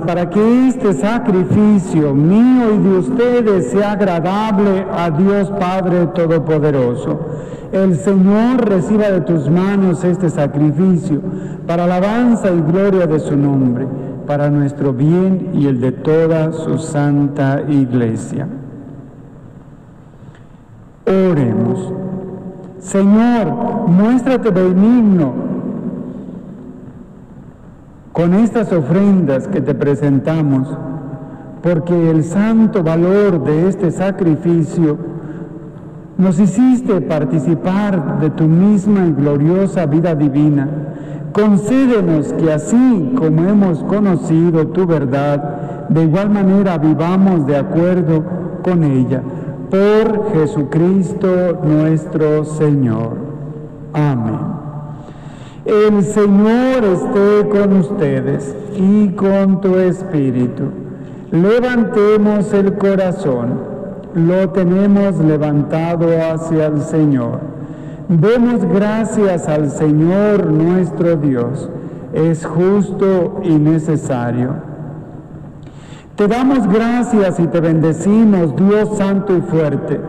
Para 0.05 0.29
que 0.29 0.67
este 0.67 0.93
sacrificio 0.93 2.13
mío 2.13 2.75
y 2.75 2.77
de 2.77 2.97
ustedes 2.97 3.71
sea 3.71 3.93
agradable 3.93 4.85
a 4.91 5.09
Dios 5.09 5.49
Padre 5.59 6.07
Todopoderoso. 6.07 7.19
El 7.71 7.95
Señor 7.95 8.69
reciba 8.69 9.09
de 9.09 9.21
tus 9.21 9.49
manos 9.49 10.03
este 10.03 10.29
sacrificio 10.29 11.19
para 11.67 11.85
alabanza 11.85 12.49
y 12.51 12.61
gloria 12.61 13.07
de 13.07 13.19
su 13.19 13.35
nombre, 13.35 13.87
para 14.27 14.49
nuestro 14.49 14.93
bien 14.93 15.49
y 15.53 15.67
el 15.67 15.81
de 15.81 15.91
toda 15.91 16.53
su 16.53 16.77
santa 16.77 17.63
iglesia. 17.67 18.47
Oremos. 21.05 21.91
Señor, 22.79 23.87
muéstrate 23.87 24.51
benigno 24.51 25.44
con 28.15 28.33
estas 28.33 28.71
ofrendas 28.71 29.45
que 29.49 29.59
te 29.59 29.75
presentamos, 29.75 30.69
porque 31.61 32.11
el 32.11 32.23
santo 32.23 32.81
valor 32.81 33.43
de 33.43 33.67
este 33.67 33.91
sacrificio 33.91 34.97
nos 36.17 36.39
hiciste 36.39 37.01
participar 37.01 38.21
de 38.21 38.29
tu 38.29 38.45
misma 38.45 39.05
y 39.05 39.11
gloriosa 39.11 39.85
vida 39.85 40.15
divina. 40.15 40.69
Concédenos 41.33 42.31
que 42.31 42.53
así 42.53 43.11
como 43.17 43.49
hemos 43.49 43.83
conocido 43.83 44.67
tu 44.67 44.87
verdad, 44.87 45.89
de 45.89 46.03
igual 46.03 46.29
manera 46.29 46.77
vivamos 46.77 47.45
de 47.45 47.57
acuerdo 47.57 48.23
con 48.63 48.85
ella. 48.85 49.21
Por 49.69 50.31
Jesucristo 50.31 51.59
nuestro 51.65 52.45
Señor. 52.45 53.17
Amén. 53.91 54.54
El 55.65 56.03
Señor 56.03 56.83
esté 56.83 57.49
con 57.49 57.79
ustedes 57.79 58.55
y 58.77 59.09
con 59.09 59.61
tu 59.61 59.75
espíritu. 59.77 60.65
Levantemos 61.31 62.53
el 62.53 62.77
corazón. 62.77 63.61
Lo 64.13 64.49
tenemos 64.49 65.17
levantado 65.17 66.05
hacia 66.21 66.67
el 66.67 66.83
Señor. 66.83 67.39
Demos 68.07 68.63
gracias 68.63 69.47
al 69.47 69.71
Señor 69.71 70.45
nuestro 70.45 71.15
Dios. 71.15 71.67
Es 72.13 72.45
justo 72.45 73.41
y 73.43 73.49
necesario. 73.49 74.51
Te 76.15 76.27
damos 76.27 76.67
gracias 76.67 77.39
y 77.39 77.47
te 77.47 77.59
bendecimos, 77.59 78.55
Dios 78.55 78.97
santo 78.97 79.35
y 79.35 79.41
fuerte, 79.41 79.99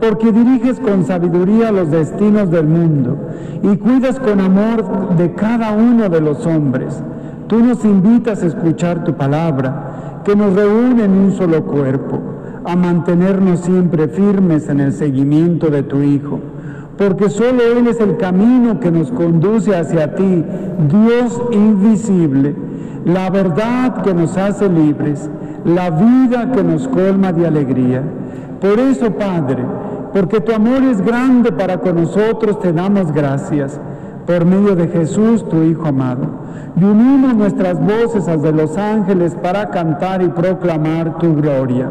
porque 0.00 0.32
diriges 0.32 0.78
con 0.80 1.04
sabiduría 1.04 1.72
los 1.72 1.90
destinos 1.90 2.50
del 2.50 2.66
mundo 2.66 3.16
y 3.62 3.76
cuidas 3.76 4.18
con 4.20 4.40
amor 4.40 5.16
de 5.16 5.32
cada 5.34 5.72
uno 5.72 6.08
de 6.08 6.20
los 6.20 6.46
hombres. 6.46 7.02
Tú 7.46 7.60
nos 7.60 7.84
invitas 7.84 8.42
a 8.42 8.46
escuchar 8.46 9.04
tu 9.04 9.14
palabra, 9.14 10.22
que 10.24 10.34
nos 10.34 10.54
reúne 10.54 11.04
en 11.04 11.12
un 11.12 11.32
solo 11.32 11.64
cuerpo, 11.64 12.18
a 12.64 12.74
mantenernos 12.74 13.60
siempre 13.60 14.08
firmes 14.08 14.68
en 14.68 14.80
el 14.80 14.92
seguimiento 14.92 15.70
de 15.70 15.84
tu 15.84 16.02
Hijo, 16.02 16.40
porque 16.98 17.30
solo 17.30 17.62
Él 17.62 17.86
es 17.86 18.00
el 18.00 18.16
camino 18.16 18.80
que 18.80 18.90
nos 18.90 19.12
conduce 19.12 19.76
hacia 19.76 20.16
ti, 20.16 20.44
Dios 20.88 21.40
invisible, 21.52 22.56
la 23.04 23.30
verdad 23.30 24.02
que 24.02 24.12
nos 24.12 24.36
hace 24.36 24.68
libres, 24.68 25.30
la 25.64 25.90
vida 25.90 26.50
que 26.50 26.64
nos 26.64 26.88
colma 26.88 27.32
de 27.32 27.46
alegría. 27.46 28.02
Por 28.60 28.80
eso, 28.80 29.12
Padre, 29.12 29.62
porque 30.16 30.40
tu 30.40 30.50
amor 30.50 30.82
es 30.82 31.02
grande 31.02 31.52
para 31.52 31.76
con 31.76 31.96
nosotros, 31.96 32.58
te 32.60 32.72
damos 32.72 33.12
gracias 33.12 33.78
por 34.26 34.46
medio 34.46 34.74
de 34.74 34.88
Jesús, 34.88 35.46
tu 35.46 35.62
Hijo 35.62 35.88
amado. 35.88 36.22
Y 36.74 36.84
unimos 36.84 37.34
nuestras 37.34 37.78
voces 37.78 38.26
a 38.26 38.30
las 38.32 38.42
de 38.42 38.52
los 38.52 38.78
ángeles 38.78 39.34
para 39.34 39.68
cantar 39.68 40.22
y 40.22 40.28
proclamar 40.28 41.18
tu 41.18 41.36
gloria. 41.36 41.90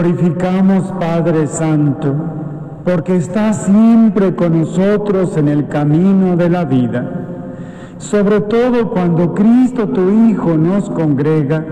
Glorificamos, 0.00 0.84
Padre 0.98 1.46
Santo, 1.46 2.14
porque 2.84 3.16
estás 3.16 3.64
siempre 3.64 4.34
con 4.34 4.60
nosotros 4.60 5.36
en 5.36 5.48
el 5.48 5.68
camino 5.68 6.36
de 6.36 6.48
la 6.48 6.64
vida, 6.64 7.04
sobre 7.98 8.40
todo 8.40 8.90
cuando 8.90 9.34
Cristo 9.34 9.88
tu 9.88 10.08
Hijo 10.10 10.56
nos 10.56 10.88
congrega 10.88 11.62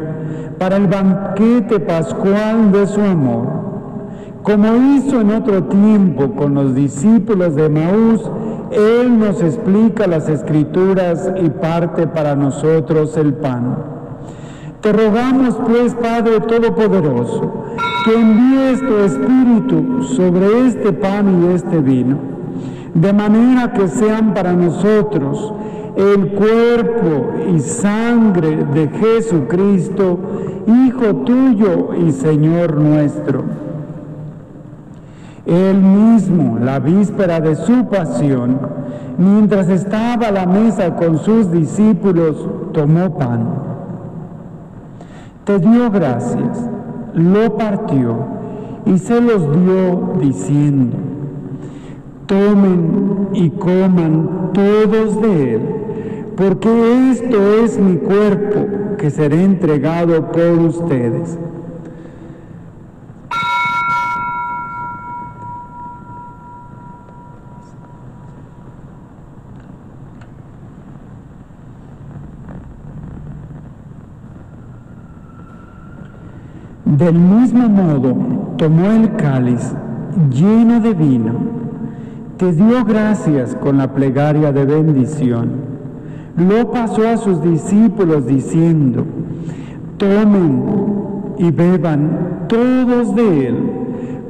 para 0.59 0.77
el 0.77 0.89
banquete 0.89 1.81
pascual 1.81 2.71
de 2.71 2.87
su 2.87 3.01
amor. 3.01 3.47
Como 4.43 4.77
hizo 4.77 5.23
en 5.23 5.31
otro 5.31 5.65
tiempo 5.65 6.33
con 6.33 6.53
los 6.53 6.75
discípulos 6.75 7.55
de 7.55 7.71
Maús, 7.71 8.31
Él 8.71 9.19
nos 9.19 9.41
explica 9.43 10.07
las 10.07 10.29
escrituras 10.29 11.33
y 11.43 11.49
parte 11.49 12.07
para 12.07 12.37
nosotros 12.37 13.17
el 13.17 13.33
pan. 13.33 13.77
Te 14.83 14.93
rogamos 14.93 15.57
pues, 15.67 15.95
Padre 15.95 16.41
Todopoderoso, 16.41 17.68
que 18.09 18.19
envíes 18.19 18.81
tu 18.81 18.97
Espíritu 19.01 20.03
sobre 20.03 20.67
este 20.67 20.95
pan 20.95 21.43
y 21.43 21.53
este 21.53 21.79
vino, 21.79 22.17
de 22.95 23.13
manera 23.13 23.71
que 23.75 23.87
sean 23.87 24.33
para 24.33 24.55
nosotros 24.55 25.53
el 25.95 26.29
cuerpo 26.29 27.35
y 27.55 27.61
sangre 27.61 28.65
de 28.65 28.89
Jesucristo, 28.89 30.19
Hijo 30.67 31.17
tuyo 31.17 31.91
y 31.95 32.13
Señor 32.13 32.77
nuestro. 32.77 33.45
Él 35.45 35.77
mismo, 35.77 36.59
la 36.59 36.79
víspera 36.79 37.41
de 37.41 37.57
su 37.57 37.89
pasión, 37.89 38.59
mientras 39.19 39.69
estaba 39.69 40.29
a 40.29 40.33
la 40.33 40.47
mesa 40.47 40.97
con 40.97 41.19
sus 41.19 41.51
discípulos, 41.51 42.49
tomó 42.73 43.19
pan. 43.19 43.49
Te 45.45 45.59
dio 45.59 45.91
gracias, 45.91 46.69
lo 47.19 47.57
partió 47.57 48.17
y 48.87 48.99
se 48.99 49.21
los 49.21 49.43
dio 49.53 50.15
diciendo, 50.21 50.97
tomen 52.27 53.29
y 53.35 53.51
coman 53.51 54.51
todos 54.55 55.21
de 55.21 55.55
él, 55.55 55.63
porque 56.37 57.11
esto 57.11 57.37
es 57.65 57.79
mi 57.79 57.97
cuerpo 57.97 58.97
que 58.97 59.11
será 59.11 59.37
entregado 59.37 60.31
por 60.33 60.59
ustedes. 60.61 61.39
Del 76.97 77.19
mismo 77.19 77.69
modo, 77.69 78.17
tomó 78.57 78.91
el 78.91 79.15
cáliz 79.17 79.75
lleno 80.31 80.81
de 80.81 80.95
vino, 80.95 81.35
te 82.39 82.51
dio 82.51 82.83
gracias 82.83 83.55
con 83.57 83.77
la 83.77 83.93
plegaria 83.93 84.53
de 84.53 84.65
bendición, 84.65 85.51
lo 86.35 86.71
pasó 86.71 87.07
a 87.07 87.19
sus 87.19 87.43
discípulos 87.43 88.27
diciendo, 88.27 89.05
tomen 89.99 90.65
y 91.37 91.51
beban 91.51 92.47
todos 92.49 93.15
de 93.15 93.49
él, 93.49 93.57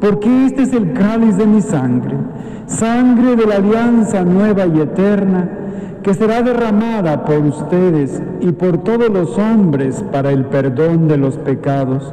porque 0.00 0.46
este 0.46 0.62
es 0.62 0.72
el 0.72 0.94
cáliz 0.94 1.36
de 1.36 1.46
mi 1.46 1.60
sangre, 1.60 2.16
sangre 2.66 3.36
de 3.36 3.46
la 3.46 3.54
alianza 3.54 4.24
nueva 4.24 4.66
y 4.66 4.80
eterna, 4.80 5.48
que 6.02 6.12
será 6.12 6.42
derramada 6.42 7.24
por 7.24 7.38
ustedes 7.38 8.20
y 8.40 8.50
por 8.50 8.78
todos 8.78 9.10
los 9.10 9.38
hombres 9.38 10.04
para 10.10 10.32
el 10.32 10.44
perdón 10.46 11.06
de 11.06 11.18
los 11.18 11.36
pecados 11.36 12.12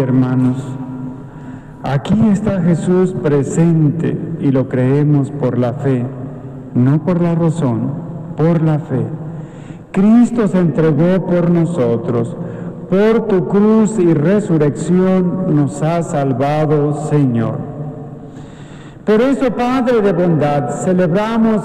Hermanos, 0.00 0.56
aquí 1.82 2.28
está 2.30 2.60
Jesús 2.62 3.14
presente 3.22 4.18
y 4.40 4.50
lo 4.50 4.68
creemos 4.68 5.30
por 5.30 5.58
la 5.58 5.72
fe, 5.72 6.04
no 6.74 7.02
por 7.04 7.20
la 7.20 7.34
razón, 7.34 7.92
por 8.36 8.62
la 8.62 8.78
fe. 8.78 9.04
Cristo 9.92 10.46
se 10.48 10.58
entregó 10.58 11.26
por 11.26 11.50
nosotros, 11.50 12.36
por 12.88 13.26
tu 13.26 13.48
cruz 13.48 13.98
y 13.98 14.14
resurrección 14.14 15.54
nos 15.54 15.82
ha 15.82 16.02
salvado, 16.02 17.08
Señor. 17.08 17.58
Por 19.04 19.20
eso, 19.20 19.50
Padre 19.52 20.00
de 20.02 20.12
bondad, 20.12 20.70
celebramos 20.84 21.62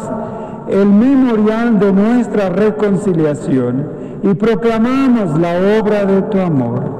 el 0.68 0.88
memorial 0.88 1.80
de 1.80 1.94
nuestra 1.94 2.50
reconciliación 2.50 3.88
y 4.24 4.34
proclamamos 4.34 5.40
la 5.40 5.80
obra 5.80 6.06
de 6.06 6.22
tu 6.24 6.40
amor. 6.40 6.95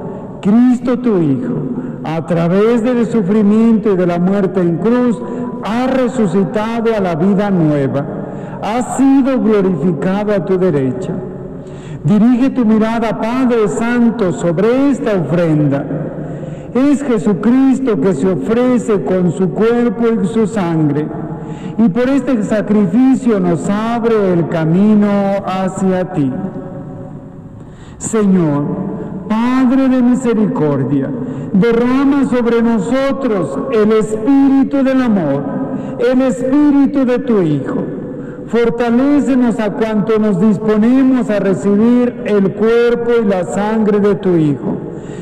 Cristo 0.46 0.96
tu 1.00 1.18
Hijo, 1.18 1.54
a 2.04 2.24
través 2.24 2.80
del 2.84 3.04
sufrimiento 3.06 3.92
y 3.92 3.96
de 3.96 4.06
la 4.06 4.20
muerte 4.20 4.60
en 4.60 4.76
cruz, 4.76 5.20
ha 5.64 5.88
resucitado 5.88 6.94
a 6.94 7.00
la 7.00 7.16
vida 7.16 7.50
nueva, 7.50 8.06
ha 8.62 8.96
sido 8.96 9.40
glorificado 9.40 10.32
a 10.32 10.44
tu 10.44 10.56
derecha. 10.56 11.12
Dirige 12.04 12.50
tu 12.50 12.64
mirada, 12.64 13.20
Padre 13.20 13.66
Santo, 13.66 14.32
sobre 14.32 14.90
esta 14.90 15.16
ofrenda. 15.16 15.84
Es 16.74 17.02
Jesucristo 17.02 18.00
que 18.00 18.14
se 18.14 18.28
ofrece 18.30 19.02
con 19.02 19.32
su 19.32 19.50
cuerpo 19.50 20.04
y 20.22 20.26
su 20.28 20.46
sangre, 20.46 21.08
y 21.76 21.88
por 21.88 22.08
este 22.08 22.44
sacrificio 22.44 23.40
nos 23.40 23.68
abre 23.68 24.32
el 24.32 24.48
camino 24.48 25.08
hacia 25.44 26.12
ti. 26.12 26.30
Señor, 27.98 28.85
Padre 29.36 29.90
de 29.90 30.00
misericordia, 30.00 31.10
derrama 31.52 32.24
sobre 32.24 32.62
nosotros 32.62 33.58
el 33.70 33.92
espíritu 33.92 34.82
del 34.82 35.02
amor, 35.02 35.42
el 36.10 36.22
espíritu 36.22 37.04
de 37.04 37.18
tu 37.18 37.42
Hijo. 37.42 37.84
Fortalécenos 38.46 39.60
a 39.60 39.72
cuanto 39.72 40.18
nos 40.18 40.40
disponemos 40.40 41.28
a 41.28 41.38
recibir 41.38 42.22
el 42.24 42.54
cuerpo 42.54 43.10
y 43.22 43.26
la 43.26 43.44
sangre 43.44 44.00
de 44.00 44.14
tu 44.14 44.36
Hijo. 44.36 44.78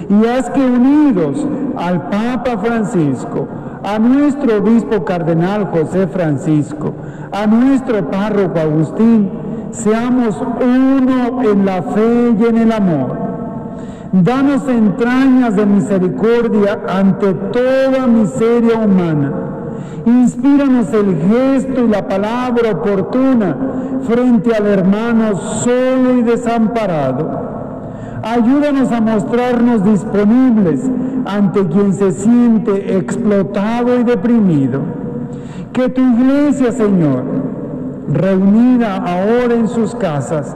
Y 0.08 0.26
haz 0.26 0.48
que 0.50 0.64
unidos 0.64 1.44
al 1.76 2.08
Papa 2.08 2.58
Francisco, 2.58 3.48
a 3.82 3.98
nuestro 3.98 4.58
obispo 4.58 5.04
cardenal 5.04 5.70
José 5.72 6.06
Francisco, 6.06 6.94
a 7.32 7.48
nuestro 7.48 8.08
párroco 8.12 8.60
Agustín, 8.60 9.28
seamos 9.72 10.40
uno 10.60 11.42
en 11.50 11.66
la 11.66 11.82
fe 11.82 12.36
y 12.38 12.44
en 12.44 12.58
el 12.58 12.70
amor. 12.70 13.23
Danos 14.22 14.68
entrañas 14.68 15.56
de 15.56 15.66
misericordia 15.66 16.80
ante 16.88 17.34
toda 17.34 18.06
miseria 18.06 18.78
humana 18.78 19.44
Inspíranos 20.06 20.92
el 20.92 21.16
gesto 21.16 21.84
y 21.84 21.88
la 21.88 22.06
palabra 22.06 22.72
oportuna 22.72 23.56
frente 24.06 24.54
al 24.54 24.66
hermano 24.66 25.34
solo 25.36 26.18
y 26.18 26.22
desamparado. 26.22 28.20
Ayúdanos 28.22 28.92
a 28.92 29.00
mostrarnos 29.00 29.82
disponibles 29.84 30.82
ante 31.24 31.66
quien 31.68 31.94
se 31.94 32.12
siente 32.12 32.98
explotado 32.98 33.98
y 33.98 34.04
deprimido. 34.04 34.80
Que 35.72 35.88
tu 35.88 36.02
iglesia, 36.02 36.72
Señor, 36.72 37.24
reunida 38.08 38.96
ahora 38.96 39.54
en 39.54 39.68
sus 39.68 39.94
casas, 39.94 40.54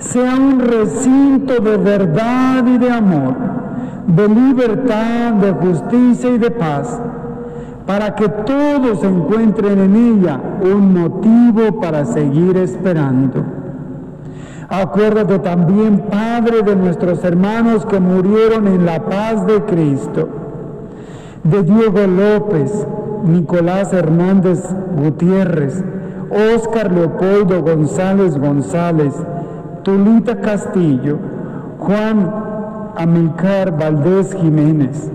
sea 0.00 0.34
un 0.34 0.58
recinto 0.60 1.60
de 1.60 1.76
verdad 1.76 2.66
y 2.66 2.78
de 2.78 2.90
amor, 2.90 3.34
de 4.06 4.28
libertad, 4.28 5.32
de 5.34 5.52
justicia 5.52 6.30
y 6.30 6.38
de 6.38 6.50
paz 6.50 7.00
para 7.86 8.14
que 8.14 8.28
todos 8.28 9.02
encuentren 9.02 9.78
en 9.80 9.96
ella 9.96 10.40
un 10.62 10.94
motivo 10.94 11.80
para 11.80 12.04
seguir 12.04 12.56
esperando. 12.56 13.42
Acuérdate 14.68 15.40
también, 15.40 16.04
Padre, 16.08 16.62
de 16.62 16.76
nuestros 16.76 17.24
hermanos 17.24 17.84
que 17.86 17.98
murieron 17.98 18.68
en 18.68 18.86
la 18.86 19.04
paz 19.04 19.44
de 19.44 19.64
Cristo, 19.64 20.28
de 21.42 21.64
Diego 21.64 22.06
López, 22.06 22.86
Nicolás 23.24 23.92
Hernández 23.92 24.62
Gutiérrez, 24.96 25.82
Óscar 26.54 26.92
Leopoldo 26.92 27.60
González 27.62 28.38
González, 28.38 29.14
Tulita 29.82 30.40
Castillo, 30.40 31.18
Juan 31.78 32.30
Amilcar 32.96 33.76
Valdés 33.76 34.34
Jiménez, 34.34 35.10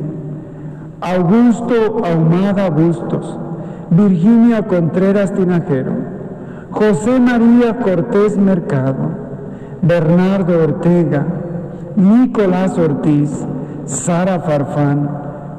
Augusto 1.01 2.03
Ahumada 2.03 2.70
Bustos, 2.70 3.38
Virginia 3.91 4.63
Contreras 4.63 5.34
Tinajero, 5.34 5.93
José 6.72 7.20
María 7.20 7.78
Cortés 7.80 8.38
Mercado, 8.38 9.09
Bernardo 9.82 10.63
Ortega, 10.63 11.26
Nicolás 11.95 12.78
Ortiz, 12.78 13.45
Sara 13.86 14.39
Farfán, 14.39 15.09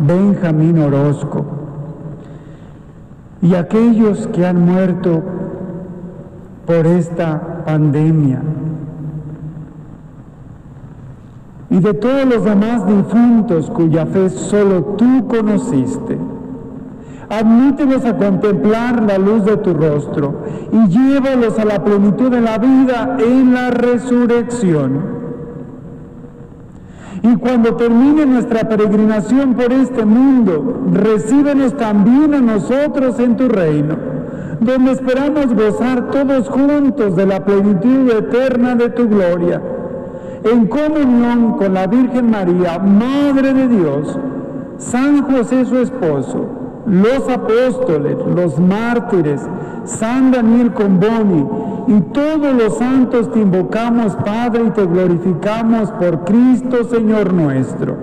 Benjamín 0.01 0.79
Orozco, 0.81 1.45
y 3.41 3.55
aquellos 3.55 4.27
que 4.29 4.45
han 4.45 4.65
muerto 4.65 5.23
por 6.67 6.87
esta 6.87 7.63
pandemia, 7.65 8.43
y 11.71 11.81
de 11.81 11.95
todos 11.95 12.25
los 12.27 12.45
demás 12.45 12.87
difuntos 12.87 13.71
cuya 13.71 14.07
fe 14.07 14.31
solo 14.31 14.83
tú 14.97 15.27
conociste. 15.27 16.17
Admítelos 17.29 18.05
a 18.05 18.17
contemplar 18.17 19.03
la 19.03 19.19
luz 19.19 19.45
de 19.45 19.57
tu 19.57 19.75
rostro 19.75 20.43
y 20.73 20.89
llévalos 20.89 21.59
a 21.59 21.65
la 21.65 21.83
plenitud 21.83 22.31
de 22.31 22.41
la 22.41 22.59
vida 22.59 23.17
en 23.19 23.53
la 23.53 23.71
resurrección. 23.73 25.17
Y 27.23 27.35
cuando 27.37 27.75
termine 27.75 28.27
nuestra 28.27 28.69
peregrinación 28.69 29.55
por 29.55 29.73
este 29.73 30.05
mundo, 30.05 30.85
recíbenos 30.93 31.77
también 31.77 32.35
a 32.35 32.41
nosotros 32.41 33.19
en 33.19 33.37
tu 33.37 33.49
reino, 33.49 33.97
donde 34.61 34.93
esperamos 34.93 35.53
gozar 35.53 36.11
todos 36.11 36.49
juntos 36.49 37.17
de 37.17 37.27
la 37.27 37.45
plenitud 37.45 38.09
eterna 38.09 38.77
de 38.77 38.91
tu 38.91 39.09
gloria 39.09 39.61
en 40.47 40.67
comunión 40.67 41.57
con 41.59 41.75
la 41.75 41.87
Virgen 41.87 42.31
María, 42.31 42.79
Madre 42.79 43.53
de 43.53 43.69
Dios, 43.69 44.19
San 44.79 45.23
José 45.23 45.65
su 45.65 45.79
esposo, 45.79 46.47
los 46.87 47.29
apóstoles, 47.29 48.17
los 48.35 48.59
mártires, 48.61 49.43
San 49.85 50.31
Daniel 50.31 50.73
Comboni 50.73 51.47
y 51.89 52.01
todos 52.13 52.55
los 52.55 52.79
santos 52.79 53.33
te 53.33 53.41
invocamos, 53.41 54.15
Padre, 54.17 54.65
y 54.67 54.71
te 54.71 54.85
glorificamos 54.87 55.91
por 55.93 56.25
Cristo, 56.25 56.85
Señor 56.85 57.33
nuestro. 57.33 57.97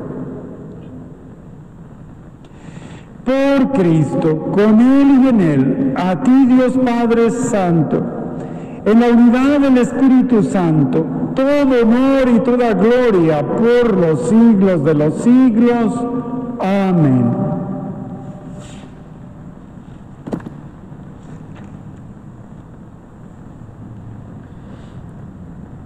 Por 3.26 3.72
Cristo, 3.72 4.52
con 4.52 4.82
Él 4.82 5.22
y 5.24 5.28
en 5.30 5.41
Él, 5.41 5.94
a 5.96 6.22
ti 6.24 6.46
Dios 6.48 6.78
Padre 6.78 7.30
Santo, 7.32 8.02
en 8.86 8.99
la 8.99 9.07
unidad 9.07 9.59
del 9.59 9.77
Espíritu 9.77 10.43
Santo, 10.43 11.05
todo 11.36 11.81
honor 11.81 12.29
y 12.36 12.39
toda 12.39 12.73
gloria 12.73 13.45
por 13.45 13.97
los 13.97 14.27
siglos 14.27 14.84
de 14.84 14.93
los 14.93 15.13
siglos. 15.15 15.93
Amén. 16.59 17.43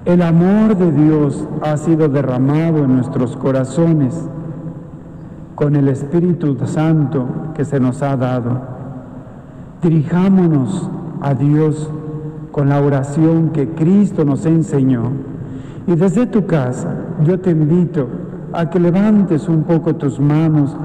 El 0.05 0.21
amor 0.21 0.77
de 0.77 0.91
Dios 0.91 1.45
ha 1.61 1.75
sido 1.75 2.07
derramado 2.07 2.85
en 2.85 2.95
nuestros 2.95 3.35
corazones 3.35 4.15
con 5.53 5.75
el 5.75 5.89
Espíritu 5.89 6.57
Santo 6.65 7.27
que 7.53 7.65
se 7.65 7.79
nos 7.79 8.01
ha 8.01 8.15
dado. 8.15 8.61
Dirijámonos 9.81 10.89
a 11.21 11.33
Dios 11.33 11.89
con 12.57 12.69
la 12.69 12.81
oración 12.81 13.49
que 13.49 13.69
Cristo 13.69 14.25
nos 14.25 14.43
enseñó. 14.47 15.11
Y 15.85 15.93
desde 15.93 16.25
tu 16.25 16.47
casa 16.47 16.87
yo 17.23 17.39
te 17.39 17.51
invito 17.51 18.07
a 18.51 18.67
que 18.67 18.79
levantes 18.79 19.47
un 19.47 19.61
poco 19.61 19.95
tus 19.95 20.19
manos 20.19 20.75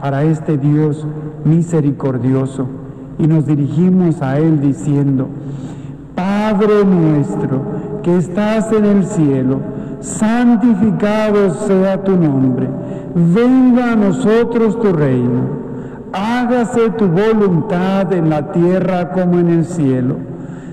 para 0.00 0.22
este 0.22 0.58
Dios 0.58 1.04
misericordioso 1.44 2.68
y 3.18 3.26
nos 3.26 3.44
dirigimos 3.44 4.22
a 4.22 4.38
Él 4.38 4.60
diciendo, 4.60 5.26
Padre 6.14 6.84
nuestro 6.84 7.60
que 8.04 8.16
estás 8.18 8.70
en 8.70 8.84
el 8.84 9.04
cielo, 9.04 9.58
santificado 9.98 11.54
sea 11.66 12.04
tu 12.04 12.16
nombre, 12.16 12.68
venga 13.16 13.94
a 13.94 13.96
nosotros 13.96 14.78
tu 14.78 14.92
reino, 14.92 15.40
hágase 16.12 16.90
tu 16.90 17.08
voluntad 17.08 18.12
en 18.12 18.30
la 18.30 18.52
tierra 18.52 19.10
como 19.10 19.40
en 19.40 19.48
el 19.48 19.64
cielo. 19.64 20.30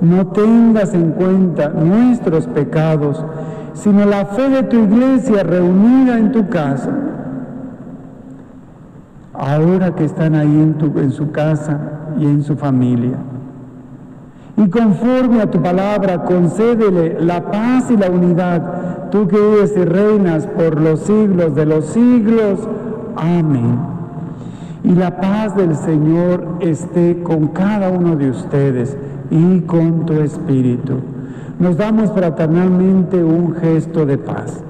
no 0.00 0.26
tengas 0.28 0.92
en 0.94 1.12
cuenta 1.12 1.68
nuestros 1.68 2.46
pecados, 2.46 3.24
sino 3.74 4.04
la 4.04 4.26
fe 4.26 4.48
de 4.48 4.62
tu 4.64 4.76
iglesia 4.76 5.42
reunida 5.42 6.18
en 6.18 6.32
tu 6.32 6.48
casa. 6.48 6.90
Ahora 9.32 9.94
que 9.94 10.04
están 10.04 10.34
ahí 10.34 10.46
en, 10.46 10.74
tu, 10.74 10.98
en 10.98 11.12
su 11.12 11.30
casa 11.30 11.78
y 12.18 12.24
en 12.24 12.42
su 12.42 12.56
familia. 12.56 13.16
Y 14.56 14.70
conforme 14.70 15.42
a 15.42 15.50
tu 15.50 15.60
palabra, 15.60 16.24
concédele 16.24 17.20
la 17.20 17.50
paz 17.50 17.90
y 17.90 17.96
la 17.96 18.10
unidad, 18.10 19.10
tú 19.10 19.28
que 19.28 19.36
vives 19.36 19.74
y 19.76 19.84
reinas 19.84 20.46
por 20.46 20.80
los 20.80 21.00
siglos 21.00 21.54
de 21.54 21.66
los 21.66 21.84
siglos. 21.86 22.66
Amén. 23.16 23.78
Y 24.82 24.94
la 24.94 25.20
paz 25.20 25.54
del 25.56 25.74
Señor 25.76 26.56
esté 26.60 27.22
con 27.22 27.48
cada 27.48 27.90
uno 27.90 28.16
de 28.16 28.30
ustedes 28.30 28.96
y 29.30 29.60
con 29.60 30.06
tu 30.06 30.14
espíritu. 30.14 30.94
Nos 31.58 31.76
damos 31.76 32.12
fraternalmente 32.12 33.22
un 33.22 33.54
gesto 33.54 34.04
de 34.04 34.18
paz. 34.18 34.62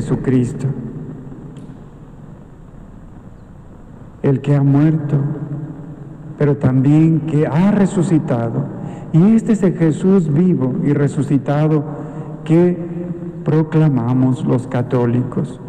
Jesucristo, 0.00 0.66
el 4.22 4.40
que 4.40 4.56
ha 4.56 4.62
muerto, 4.62 5.16
pero 6.38 6.56
también 6.56 7.20
que 7.26 7.46
ha 7.46 7.70
resucitado. 7.70 8.64
Y 9.12 9.34
este 9.34 9.52
es 9.52 9.62
el 9.62 9.74
Jesús 9.74 10.32
vivo 10.32 10.74
y 10.84 10.94
resucitado 10.94 11.84
que 12.44 12.78
proclamamos 13.44 14.42
los 14.46 14.66
católicos. 14.68 15.60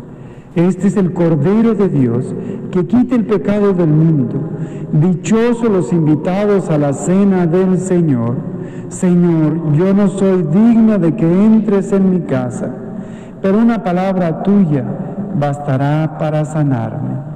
Este 0.55 0.87
es 0.87 0.95
el 0.95 1.11
Cordero 1.11 1.75
de 1.75 1.89
Dios 1.89 2.33
que 2.71 2.85
quita 2.85 3.15
el 3.15 3.25
pecado 3.25 3.73
del 3.73 3.89
mundo. 3.89 4.39
Dichosos 4.93 5.69
los 5.69 5.91
invitados 5.91 6.69
a 6.69 6.77
la 6.77 6.93
cena 6.93 7.47
del 7.47 7.79
Señor. 7.79 8.35
Señor, 8.87 9.73
yo 9.73 9.93
no 9.93 10.07
soy 10.07 10.43
digno 10.43 10.99
de 10.99 11.15
que 11.17 11.45
entres 11.45 11.91
en 11.91 12.11
mi 12.11 12.21
casa, 12.21 12.80
pero 13.41 13.57
una 13.57 13.83
palabra 13.83 14.43
tuya 14.43 14.83
bastará 15.35 16.17
para 16.19 16.45
sanarme. 16.45 17.31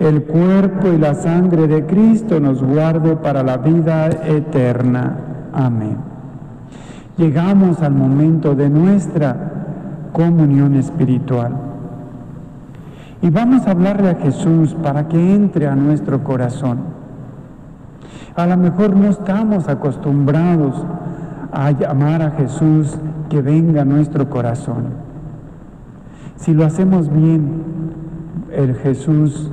El 0.00 0.24
cuerpo 0.24 0.88
y 0.88 0.98
la 0.98 1.14
sangre 1.14 1.68
de 1.68 1.86
Cristo 1.86 2.40
nos 2.40 2.62
guarde 2.62 3.14
para 3.16 3.42
la 3.42 3.58
vida 3.58 4.08
eterna. 4.08 5.16
Amén. 5.52 5.96
Llegamos 7.16 7.80
al 7.80 7.92
momento 7.94 8.56
de 8.56 8.68
nuestra 8.68 9.36
comunión 10.12 10.74
espiritual. 10.74 11.52
Y 13.22 13.30
vamos 13.30 13.66
a 13.66 13.70
hablarle 13.70 14.10
a 14.10 14.14
Jesús 14.16 14.74
para 14.82 15.06
que 15.06 15.34
entre 15.34 15.68
a 15.68 15.76
nuestro 15.76 16.24
corazón. 16.24 16.78
A 18.34 18.46
lo 18.46 18.56
mejor 18.56 18.96
no 18.96 19.08
estamos 19.10 19.68
acostumbrados 19.68 20.84
a 21.52 21.70
llamar 21.70 22.20
a 22.20 22.30
Jesús 22.32 22.98
que 23.28 23.40
venga 23.40 23.82
a 23.82 23.84
nuestro 23.84 24.28
corazón. 24.28 25.03
Si 26.44 26.52
lo 26.52 26.66
hacemos 26.66 27.10
bien, 27.10 27.62
el 28.52 28.74
Jesús 28.74 29.50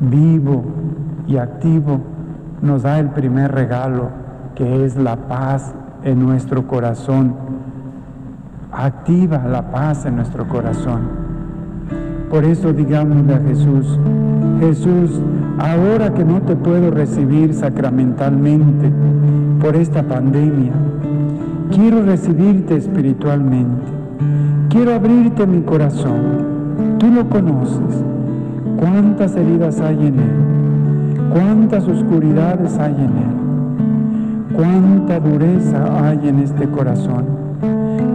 vivo 0.00 0.64
y 1.28 1.36
activo 1.36 2.00
nos 2.60 2.82
da 2.82 2.98
el 2.98 3.10
primer 3.10 3.52
regalo, 3.52 4.08
que 4.56 4.84
es 4.84 4.96
la 4.96 5.14
paz 5.28 5.72
en 6.02 6.18
nuestro 6.18 6.66
corazón. 6.66 7.36
Activa 8.72 9.44
la 9.46 9.70
paz 9.70 10.04
en 10.04 10.16
nuestro 10.16 10.48
corazón. 10.48 11.02
Por 12.28 12.46
eso 12.46 12.72
digámosle 12.72 13.34
a 13.36 13.38
Jesús, 13.38 13.96
Jesús, 14.58 15.20
ahora 15.60 16.12
que 16.12 16.24
no 16.24 16.42
te 16.42 16.56
puedo 16.56 16.90
recibir 16.90 17.54
sacramentalmente 17.54 18.90
por 19.60 19.76
esta 19.76 20.02
pandemia, 20.02 20.72
quiero 21.70 22.02
recibirte 22.02 22.74
espiritualmente. 22.74 24.02
Quiero 24.72 24.94
abrirte 24.94 25.46
mi 25.46 25.60
corazón. 25.60 26.96
Tú 26.98 27.08
lo 27.08 27.28
conoces. 27.28 28.02
Cuántas 28.78 29.36
heridas 29.36 29.78
hay 29.80 30.06
en 30.06 30.18
él. 30.18 31.28
Cuántas 31.30 31.86
oscuridades 31.86 32.78
hay 32.78 32.94
en 32.94 33.02
él. 33.02 34.56
Cuánta 34.56 35.20
dureza 35.20 36.08
hay 36.08 36.26
en 36.26 36.38
este 36.38 36.66
corazón. 36.68 37.26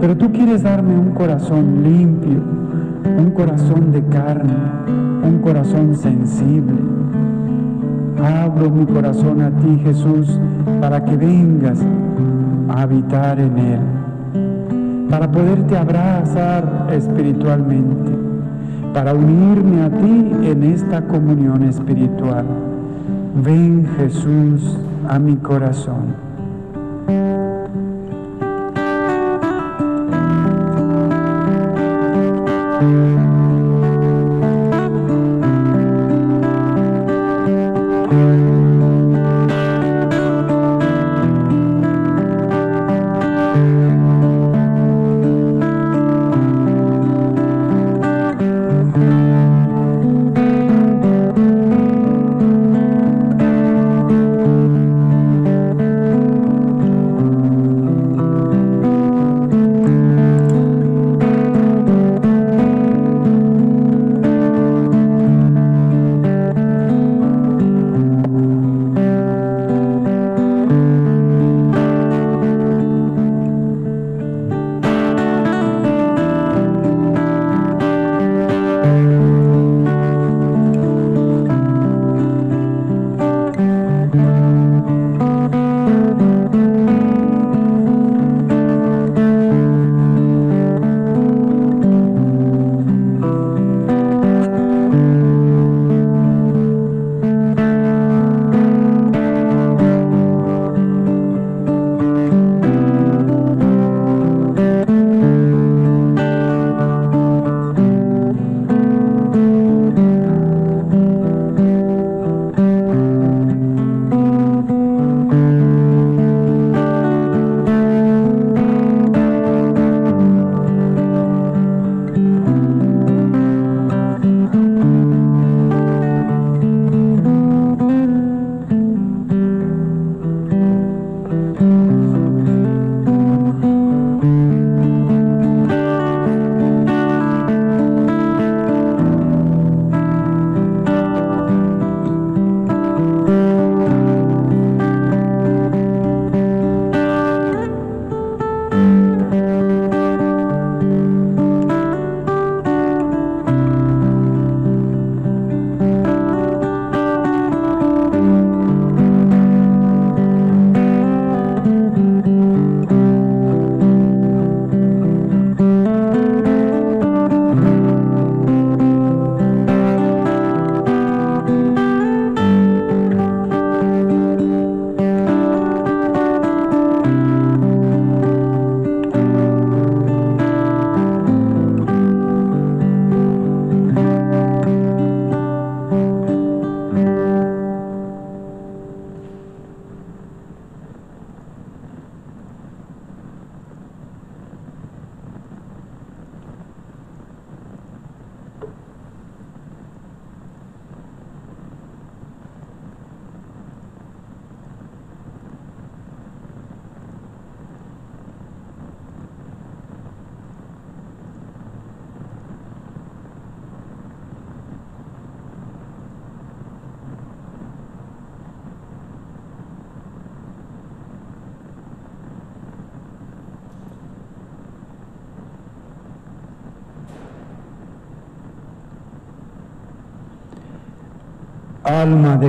Pero 0.00 0.16
tú 0.16 0.32
quieres 0.32 0.64
darme 0.64 0.98
un 0.98 1.12
corazón 1.12 1.84
limpio, 1.84 2.40
un 3.18 3.30
corazón 3.30 3.92
de 3.92 4.02
carne, 4.06 4.54
un 5.24 5.38
corazón 5.38 5.94
sensible. 5.94 6.74
Abro 8.20 8.68
mi 8.68 8.84
corazón 8.84 9.42
a 9.42 9.50
ti, 9.50 9.80
Jesús, 9.84 10.40
para 10.80 11.04
que 11.04 11.16
vengas 11.16 11.78
a 12.68 12.82
habitar 12.82 13.38
en 13.38 13.58
él, 13.58 13.80
para 15.10 15.30
poderte 15.30 15.76
abrazar 15.76 16.88
espiritualmente, 16.92 18.10
para 18.92 19.14
unirme 19.14 19.82
a 19.82 19.90
ti 19.90 20.50
en 20.50 20.62
esta 20.64 21.02
comunión 21.02 21.62
espiritual. 21.64 22.44
Ven 23.42 23.86
Jesús 23.96 24.76
a 25.08 25.18
mi 25.18 25.36
corazón. 25.36 26.28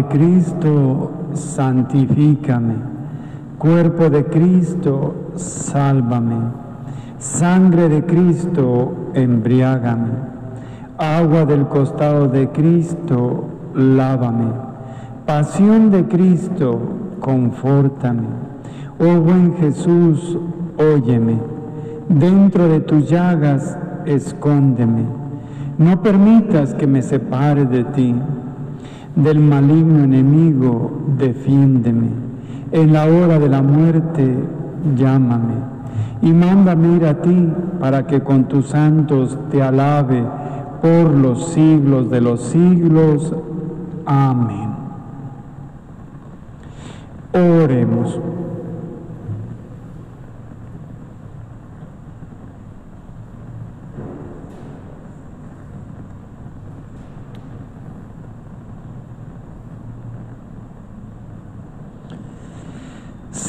Cristo, 0.10 1.12
santifícame. 1.34 2.76
Cuerpo 3.58 4.10
de 4.10 4.26
Cristo, 4.26 5.14
sálvame. 5.36 6.38
Sangre 7.18 7.90
de 7.90 8.06
Cristo, 8.06 8.94
embriágame. 9.14 10.10
Agua 10.98 11.46
del 11.46 11.68
costado 11.68 12.28
de 12.28 12.50
Cristo, 12.50 13.46
lávame. 13.76 14.52
Pasión 15.26 15.92
de 15.92 16.06
Cristo, 16.08 16.80
confórtame. 17.20 18.28
Oh 19.00 19.20
buen 19.20 19.56
Jesús, 19.58 20.38
óyeme. 20.78 21.38
Dentro 22.10 22.68
de 22.68 22.80
tus 22.80 23.10
llagas, 23.10 23.78
escóndeme. 24.06 25.04
No 25.78 26.02
permitas 26.02 26.74
que 26.74 26.88
me 26.88 27.02
separe 27.02 27.66
de 27.66 27.84
ti. 27.84 28.16
Del 29.16 29.40
maligno 29.40 30.04
enemigo, 30.04 30.92
defiéndeme. 31.18 32.08
En 32.72 32.94
la 32.94 33.06
hora 33.06 33.40
de 33.40 33.50
la 33.50 33.62
muerte, 33.62 34.36
llámame. 34.96 35.56
Y 36.22 36.32
mándame 36.32 36.96
ir 36.98 37.06
a 37.06 37.22
ti 37.22 37.50
para 37.80 38.06
que 38.06 38.22
con 38.22 38.46
tus 38.46 38.68
santos 38.68 39.38
te 39.52 39.62
alabe 39.62 40.24
por 40.82 41.12
los 41.12 41.50
siglos 41.50 42.10
de 42.10 42.22
los 42.22 42.42
siglos. 42.42 43.34
Amén. 44.06 44.70
Oremos. 47.34 48.20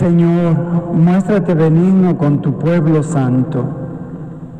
Señor, 0.00 0.56
muéstrate 0.94 1.52
benigno 1.52 2.16
con 2.16 2.40
tu 2.40 2.54
pueblo 2.58 3.02
santo, 3.02 3.66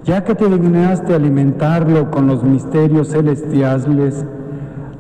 ya 0.05 0.23
que 0.23 0.35
te 0.35 0.47
dignaste 0.47 1.15
alimentarlo 1.15 2.11
con 2.11 2.27
los 2.27 2.45
misterios 2.45 3.09
celestiales, 3.09 4.27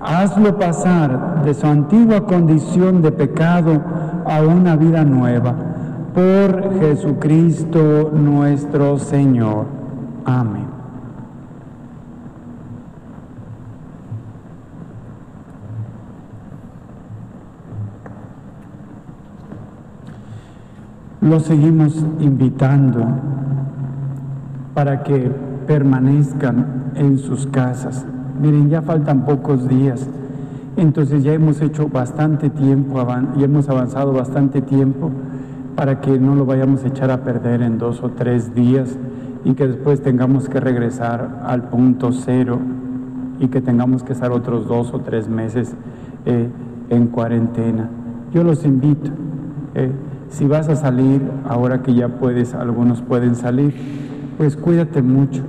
hazlo 0.00 0.58
pasar 0.58 1.42
de 1.44 1.52
su 1.52 1.66
antigua 1.66 2.24
condición 2.24 3.02
de 3.02 3.12
pecado 3.12 3.82
a 4.24 4.40
una 4.40 4.76
vida 4.76 5.04
nueva, 5.04 5.54
por 6.14 6.80
Jesucristo 6.80 8.10
nuestro 8.14 8.98
Señor. 8.98 9.66
Amén. 10.24 10.69
Los 21.20 21.42
seguimos 21.42 22.02
invitando 22.18 23.04
para 24.72 25.02
que 25.02 25.30
permanezcan 25.66 26.92
en 26.94 27.18
sus 27.18 27.46
casas. 27.46 28.06
Miren, 28.40 28.70
ya 28.70 28.80
faltan 28.80 29.26
pocos 29.26 29.68
días, 29.68 30.08
entonces 30.78 31.22
ya 31.22 31.34
hemos 31.34 31.60
hecho 31.60 31.88
bastante 31.88 32.48
tiempo 32.48 33.06
y 33.36 33.44
hemos 33.44 33.68
avanzado 33.68 34.14
bastante 34.14 34.62
tiempo 34.62 35.10
para 35.76 36.00
que 36.00 36.18
no 36.18 36.34
lo 36.34 36.46
vayamos 36.46 36.84
a 36.84 36.88
echar 36.88 37.10
a 37.10 37.22
perder 37.22 37.60
en 37.60 37.76
dos 37.76 38.02
o 38.02 38.12
tres 38.12 38.54
días 38.54 38.98
y 39.44 39.52
que 39.52 39.68
después 39.68 40.02
tengamos 40.02 40.48
que 40.48 40.58
regresar 40.58 41.42
al 41.44 41.64
punto 41.64 42.12
cero 42.12 42.58
y 43.38 43.48
que 43.48 43.60
tengamos 43.60 44.02
que 44.04 44.14
estar 44.14 44.32
otros 44.32 44.66
dos 44.66 44.94
o 44.94 45.00
tres 45.00 45.28
meses 45.28 45.74
eh, 46.24 46.48
en 46.88 47.08
cuarentena. 47.08 47.90
Yo 48.32 48.42
los 48.42 48.64
invito. 48.64 49.10
Eh, 49.74 49.92
si 50.30 50.46
vas 50.46 50.68
a 50.68 50.76
salir, 50.76 51.22
ahora 51.48 51.82
que 51.82 51.94
ya 51.94 52.08
puedes, 52.08 52.54
algunos 52.54 53.02
pueden 53.02 53.34
salir, 53.34 53.74
pues 54.38 54.56
cuídate 54.56 55.02
mucho. 55.02 55.42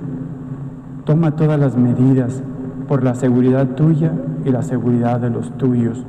Toma 1.04 1.36
todas 1.36 1.58
las 1.58 1.76
medidas 1.76 2.42
por 2.88 3.02
la 3.02 3.14
seguridad 3.14 3.68
tuya 3.68 4.12
y 4.44 4.50
la 4.50 4.62
seguridad 4.62 5.20
de 5.20 5.30
los 5.30 5.56
tuyos. 5.56 6.04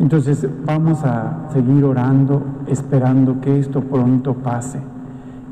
Entonces 0.00 0.46
vamos 0.66 1.04
a 1.04 1.48
seguir 1.52 1.84
orando, 1.84 2.42
esperando 2.66 3.40
que 3.40 3.58
esto 3.58 3.82
pronto 3.82 4.34
pase 4.34 4.80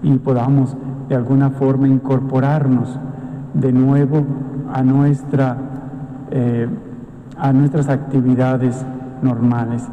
y 0.03 0.13
podamos 0.19 0.77
de 1.09 1.15
alguna 1.15 1.51
forma 1.51 1.89
incorporarnos 1.89 2.99
de 3.55 3.73
nuevo 3.73 4.25
a, 4.73 4.83
nuestra, 4.83 5.57
eh, 6.31 6.69
a 7.37 7.53
nuestras 7.53 7.89
actividades 7.89 8.85
normales. 9.23 9.87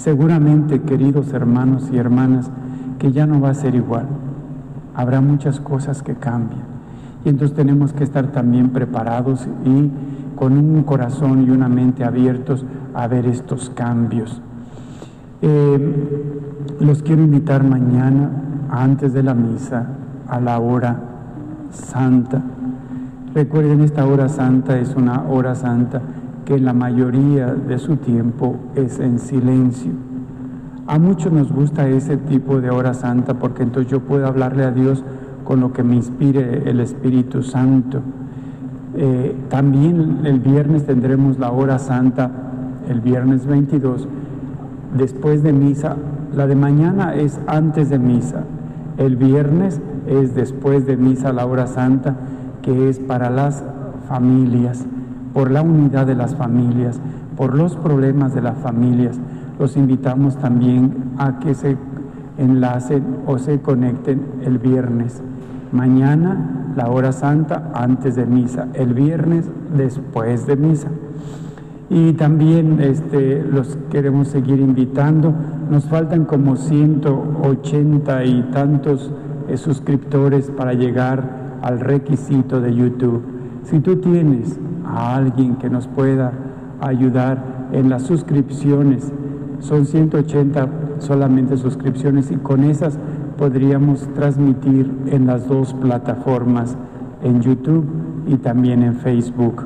Seguramente, 0.00 0.80
queridos 0.80 1.30
hermanos 1.34 1.90
y 1.92 1.98
hermanas, 1.98 2.50
que 2.98 3.12
ya 3.12 3.26
no 3.26 3.38
va 3.38 3.50
a 3.50 3.54
ser 3.54 3.74
igual. 3.74 4.06
Habrá 4.94 5.20
muchas 5.20 5.60
cosas 5.60 6.02
que 6.02 6.14
cambian. 6.14 6.62
Y 7.22 7.28
entonces 7.28 7.54
tenemos 7.54 7.92
que 7.92 8.04
estar 8.04 8.28
también 8.28 8.70
preparados 8.70 9.46
y 9.62 9.90
con 10.36 10.56
un 10.56 10.84
corazón 10.84 11.44
y 11.46 11.50
una 11.50 11.68
mente 11.68 12.02
abiertos 12.02 12.64
a 12.94 13.08
ver 13.08 13.26
estos 13.26 13.68
cambios. 13.68 14.40
Eh, 15.42 15.94
los 16.80 17.02
quiero 17.02 17.22
invitar 17.22 17.62
mañana, 17.62 18.30
antes 18.70 19.12
de 19.12 19.22
la 19.22 19.34
misa, 19.34 19.84
a 20.28 20.40
la 20.40 20.58
hora 20.60 20.98
santa. 21.72 22.40
Recuerden, 23.34 23.82
esta 23.82 24.06
hora 24.06 24.30
santa 24.30 24.78
es 24.78 24.96
una 24.96 25.24
hora 25.24 25.54
santa 25.54 26.00
que 26.50 26.58
la 26.58 26.72
mayoría 26.72 27.54
de 27.54 27.78
su 27.78 27.94
tiempo 27.94 28.56
es 28.74 28.98
en 28.98 29.20
silencio. 29.20 29.92
A 30.88 30.98
muchos 30.98 31.32
nos 31.32 31.52
gusta 31.52 31.86
ese 31.88 32.16
tipo 32.16 32.60
de 32.60 32.70
hora 32.70 32.92
santa 32.92 33.34
porque 33.34 33.62
entonces 33.62 33.88
yo 33.88 34.00
puedo 34.00 34.26
hablarle 34.26 34.64
a 34.64 34.72
Dios 34.72 35.04
con 35.44 35.60
lo 35.60 35.72
que 35.72 35.84
me 35.84 35.94
inspire 35.94 36.68
el 36.68 36.80
Espíritu 36.80 37.44
Santo. 37.44 38.00
Eh, 38.96 39.36
también 39.48 40.22
el 40.24 40.40
viernes 40.40 40.86
tendremos 40.86 41.38
la 41.38 41.52
hora 41.52 41.78
santa, 41.78 42.32
el 42.88 43.00
viernes 43.00 43.46
22, 43.46 44.08
después 44.98 45.44
de 45.44 45.52
misa. 45.52 45.98
La 46.34 46.48
de 46.48 46.56
mañana 46.56 47.14
es 47.14 47.38
antes 47.46 47.90
de 47.90 48.00
misa. 48.00 48.42
El 48.98 49.14
viernes 49.14 49.80
es 50.08 50.34
después 50.34 50.84
de 50.84 50.96
misa 50.96 51.32
la 51.32 51.46
hora 51.46 51.68
santa, 51.68 52.16
que 52.60 52.88
es 52.88 52.98
para 52.98 53.30
las 53.30 53.62
familias 54.08 54.84
por 55.32 55.50
la 55.50 55.62
unidad 55.62 56.06
de 56.06 56.14
las 56.14 56.34
familias, 56.34 57.00
por 57.36 57.54
los 57.54 57.76
problemas 57.76 58.34
de 58.34 58.42
las 58.42 58.58
familias. 58.58 59.18
Los 59.58 59.76
invitamos 59.76 60.36
también 60.36 61.12
a 61.18 61.38
que 61.38 61.54
se 61.54 61.76
enlacen 62.38 63.04
o 63.26 63.38
se 63.38 63.60
conecten 63.60 64.22
el 64.44 64.58
viernes. 64.58 65.22
Mañana 65.72 66.72
la 66.76 66.88
hora 66.88 67.12
santa 67.12 67.70
antes 67.74 68.16
de 68.16 68.26
misa, 68.26 68.68
el 68.74 68.94
viernes 68.94 69.50
después 69.76 70.46
de 70.46 70.56
misa. 70.56 70.88
Y 71.88 72.12
también 72.12 72.78
este, 72.80 73.42
los 73.42 73.76
queremos 73.90 74.28
seguir 74.28 74.60
invitando. 74.60 75.34
Nos 75.70 75.86
faltan 75.86 76.24
como 76.24 76.56
180 76.56 78.24
y 78.24 78.42
tantos 78.52 79.10
eh, 79.48 79.56
suscriptores 79.56 80.50
para 80.50 80.72
llegar 80.72 81.58
al 81.62 81.80
requisito 81.80 82.60
de 82.60 82.74
YouTube. 82.74 83.22
Si 83.64 83.80
tú 83.80 83.96
tienes 83.96 84.58
a 84.90 85.16
alguien 85.16 85.56
que 85.56 85.70
nos 85.70 85.86
pueda 85.86 86.32
ayudar 86.80 87.68
en 87.72 87.88
las 87.88 88.02
suscripciones. 88.02 89.12
Son 89.60 89.86
180 89.86 90.68
solamente 90.98 91.56
suscripciones 91.56 92.30
y 92.30 92.36
con 92.36 92.64
esas 92.64 92.98
podríamos 93.36 94.08
transmitir 94.14 94.90
en 95.06 95.26
las 95.26 95.48
dos 95.48 95.74
plataformas, 95.74 96.76
en 97.22 97.40
YouTube 97.40 97.86
y 98.26 98.36
también 98.36 98.82
en 98.82 98.96
Facebook. 98.96 99.64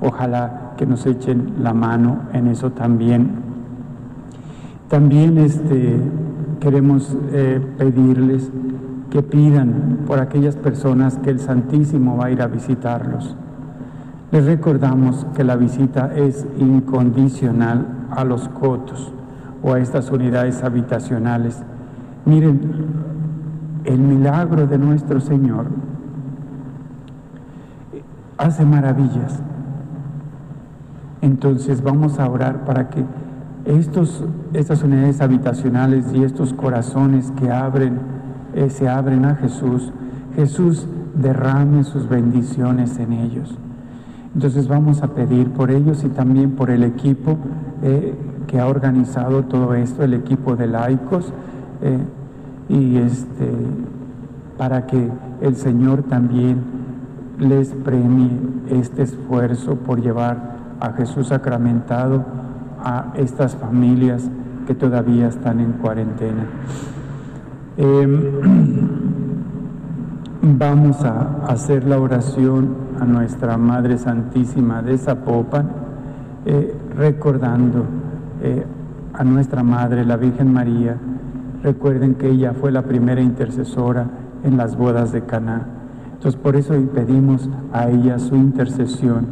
Ojalá 0.00 0.72
que 0.76 0.86
nos 0.86 1.04
echen 1.06 1.54
la 1.62 1.74
mano 1.74 2.20
en 2.32 2.48
eso 2.48 2.72
también. 2.72 3.30
También 4.88 5.38
este, 5.38 6.00
queremos 6.58 7.16
eh, 7.32 7.60
pedirles 7.78 8.50
que 9.10 9.22
pidan 9.22 9.98
por 10.06 10.20
aquellas 10.20 10.56
personas 10.56 11.18
que 11.18 11.30
el 11.30 11.40
Santísimo 11.40 12.16
va 12.16 12.26
a 12.26 12.30
ir 12.30 12.40
a 12.42 12.46
visitarlos. 12.46 13.36
Les 14.32 14.44
recordamos 14.44 15.26
que 15.34 15.42
la 15.42 15.56
visita 15.56 16.14
es 16.14 16.46
incondicional 16.58 18.06
a 18.10 18.24
los 18.24 18.48
cotos 18.48 19.12
o 19.60 19.72
a 19.74 19.80
estas 19.80 20.10
unidades 20.12 20.62
habitacionales. 20.62 21.60
Miren, 22.26 22.60
el 23.84 23.98
milagro 23.98 24.68
de 24.68 24.78
nuestro 24.78 25.20
Señor 25.20 25.66
hace 28.38 28.64
maravillas. 28.64 29.42
Entonces 31.22 31.82
vamos 31.82 32.20
a 32.20 32.30
orar 32.30 32.64
para 32.64 32.88
que 32.88 33.04
estos, 33.64 34.24
estas 34.52 34.84
unidades 34.84 35.20
habitacionales 35.20 36.06
y 36.14 36.22
estos 36.22 36.54
corazones 36.54 37.32
que 37.32 37.50
abren, 37.50 37.98
eh, 38.54 38.70
se 38.70 38.88
abren 38.88 39.24
a 39.24 39.34
Jesús, 39.34 39.92
Jesús 40.36 40.86
derrame 41.14 41.82
sus 41.82 42.08
bendiciones 42.08 42.96
en 42.98 43.12
ellos. 43.12 43.58
Entonces 44.34 44.68
vamos 44.68 45.02
a 45.02 45.08
pedir 45.08 45.50
por 45.50 45.70
ellos 45.70 46.04
y 46.04 46.08
también 46.08 46.52
por 46.52 46.70
el 46.70 46.84
equipo 46.84 47.36
eh, 47.82 48.14
que 48.46 48.60
ha 48.60 48.66
organizado 48.66 49.44
todo 49.44 49.74
esto, 49.74 50.04
el 50.04 50.14
equipo 50.14 50.56
de 50.56 50.66
laicos, 50.66 51.32
eh, 51.82 51.98
y 52.68 52.96
este, 52.98 53.50
para 54.56 54.86
que 54.86 55.08
el 55.40 55.56
Señor 55.56 56.04
también 56.04 56.58
les 57.38 57.70
premie 57.70 58.30
este 58.70 59.02
esfuerzo 59.02 59.76
por 59.76 60.00
llevar 60.00 60.58
a 60.80 60.92
Jesús 60.92 61.28
sacramentado 61.28 62.24
a 62.82 63.12
estas 63.16 63.56
familias 63.56 64.28
que 64.66 64.74
todavía 64.74 65.28
están 65.28 65.60
en 65.60 65.72
cuarentena. 65.72 66.46
Em, 67.76 69.00
vamos 70.42 71.04
a 71.04 71.44
hacer 71.48 71.84
la 71.86 71.98
oración 71.98 72.74
a 72.98 73.04
nuestra 73.04 73.58
Madre 73.58 73.98
Santísima 73.98 74.82
de 74.82 74.96
Zapopan, 74.96 75.68
eh, 76.46 76.74
recordando 76.96 77.84
eh, 78.42 78.64
a 79.12 79.24
nuestra 79.24 79.62
Madre, 79.62 80.04
la 80.04 80.16
Virgen 80.16 80.52
María. 80.52 80.96
Recuerden 81.62 82.14
que 82.14 82.30
ella 82.30 82.54
fue 82.54 82.72
la 82.72 82.82
primera 82.82 83.20
intercesora 83.20 84.06
en 84.42 84.56
las 84.56 84.76
bodas 84.76 85.12
de 85.12 85.22
Caná. 85.22 85.66
Entonces 86.14 86.40
por 86.40 86.56
eso 86.56 86.74
pedimos 86.94 87.48
a 87.72 87.88
ella 87.88 88.18
su 88.18 88.34
intercesión 88.34 89.26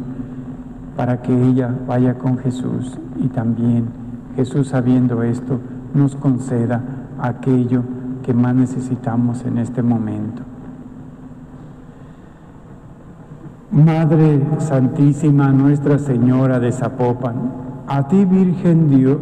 para 0.95 1.21
que 1.21 1.33
ella 1.33 1.73
vaya 1.87 2.15
con 2.15 2.37
Jesús 2.37 2.99
y 3.17 3.27
también 3.29 3.85
Jesús 4.35 4.69
sabiendo 4.69 5.23
esto 5.23 5.59
nos 5.93 6.15
conceda 6.15 6.81
aquello 7.19 7.83
que 8.23 8.33
más 8.33 8.53
necesitamos 8.53 9.43
en 9.45 9.57
este 9.57 9.81
momento. 9.81 10.43
Madre 13.85 14.41
Santísima 14.59 15.51
Nuestra 15.51 15.99
Señora 15.99 16.59
de 16.59 16.71
Zapopan, 16.71 17.35
a 17.87 18.07
ti 18.07 18.25
Virgen 18.25 18.89
Dios, 18.89 19.19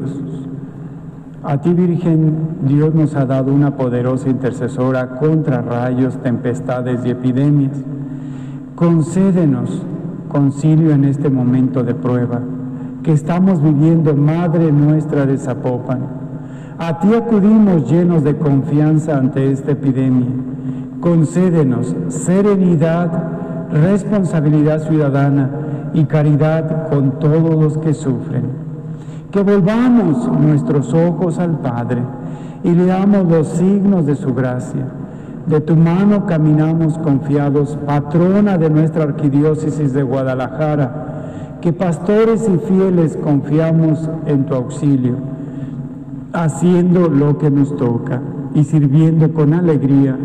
a 1.43 1.57
ti 1.59 1.73
Virgen 1.73 2.33
Dios 2.63 2.93
nos 2.95 3.15
ha 3.15 3.25
dado 3.25 3.53
una 3.53 3.75
poderosa 3.75 4.29
intercesora 4.29 5.09
contra 5.19 5.61
rayos, 5.61 6.17
tempestades 6.17 7.05
y 7.05 7.11
epidemias. 7.11 7.77
Concédenos 8.75 9.83
concilio 10.27 10.91
en 10.91 11.05
este 11.05 11.29
momento 11.29 11.83
de 11.83 11.93
prueba 11.93 12.41
que 13.03 13.13
estamos 13.13 13.61
viviendo, 13.61 14.15
Madre 14.15 14.71
nuestra 14.71 15.25
de 15.25 15.37
Zapopan. 15.37 15.99
A 16.79 16.99
ti 16.99 17.13
acudimos 17.13 17.89
llenos 17.89 18.23
de 18.23 18.35
confianza 18.37 19.17
ante 19.17 19.51
esta 19.51 19.71
epidemia. 19.71 20.27
Concédenos 20.99 21.95
serenidad, 22.09 23.36
responsabilidad 23.77 24.87
ciudadana 24.87 25.49
y 25.93 26.05
caridad 26.05 26.89
con 26.89 27.19
todos 27.19 27.55
los 27.55 27.77
que 27.77 27.93
sufren. 27.93 28.43
Que 29.31 29.41
volvamos 29.41 30.27
nuestros 30.39 30.93
ojos 30.93 31.39
al 31.39 31.59
Padre 31.59 32.01
y 32.63 32.71
leamos 32.71 33.29
los 33.29 33.47
signos 33.47 34.05
de 34.05 34.15
su 34.15 34.33
gracia. 34.33 34.85
De 35.47 35.61
tu 35.61 35.75
mano 35.75 36.25
caminamos 36.25 36.97
confiados, 36.97 37.77
patrona 37.85 38.57
de 38.57 38.69
nuestra 38.69 39.03
arquidiócesis 39.03 39.93
de 39.93 40.03
Guadalajara, 40.03 41.59
que 41.61 41.71
pastores 41.71 42.49
y 42.49 42.57
fieles 42.67 43.17
confiamos 43.17 44.09
en 44.25 44.45
tu 44.45 44.55
auxilio, 44.55 45.15
haciendo 46.33 47.07
lo 47.07 47.37
que 47.37 47.49
nos 47.49 47.75
toca 47.77 48.21
y 48.53 48.65
sirviendo 48.65 49.33
con 49.33 49.53
alegría 49.53 50.17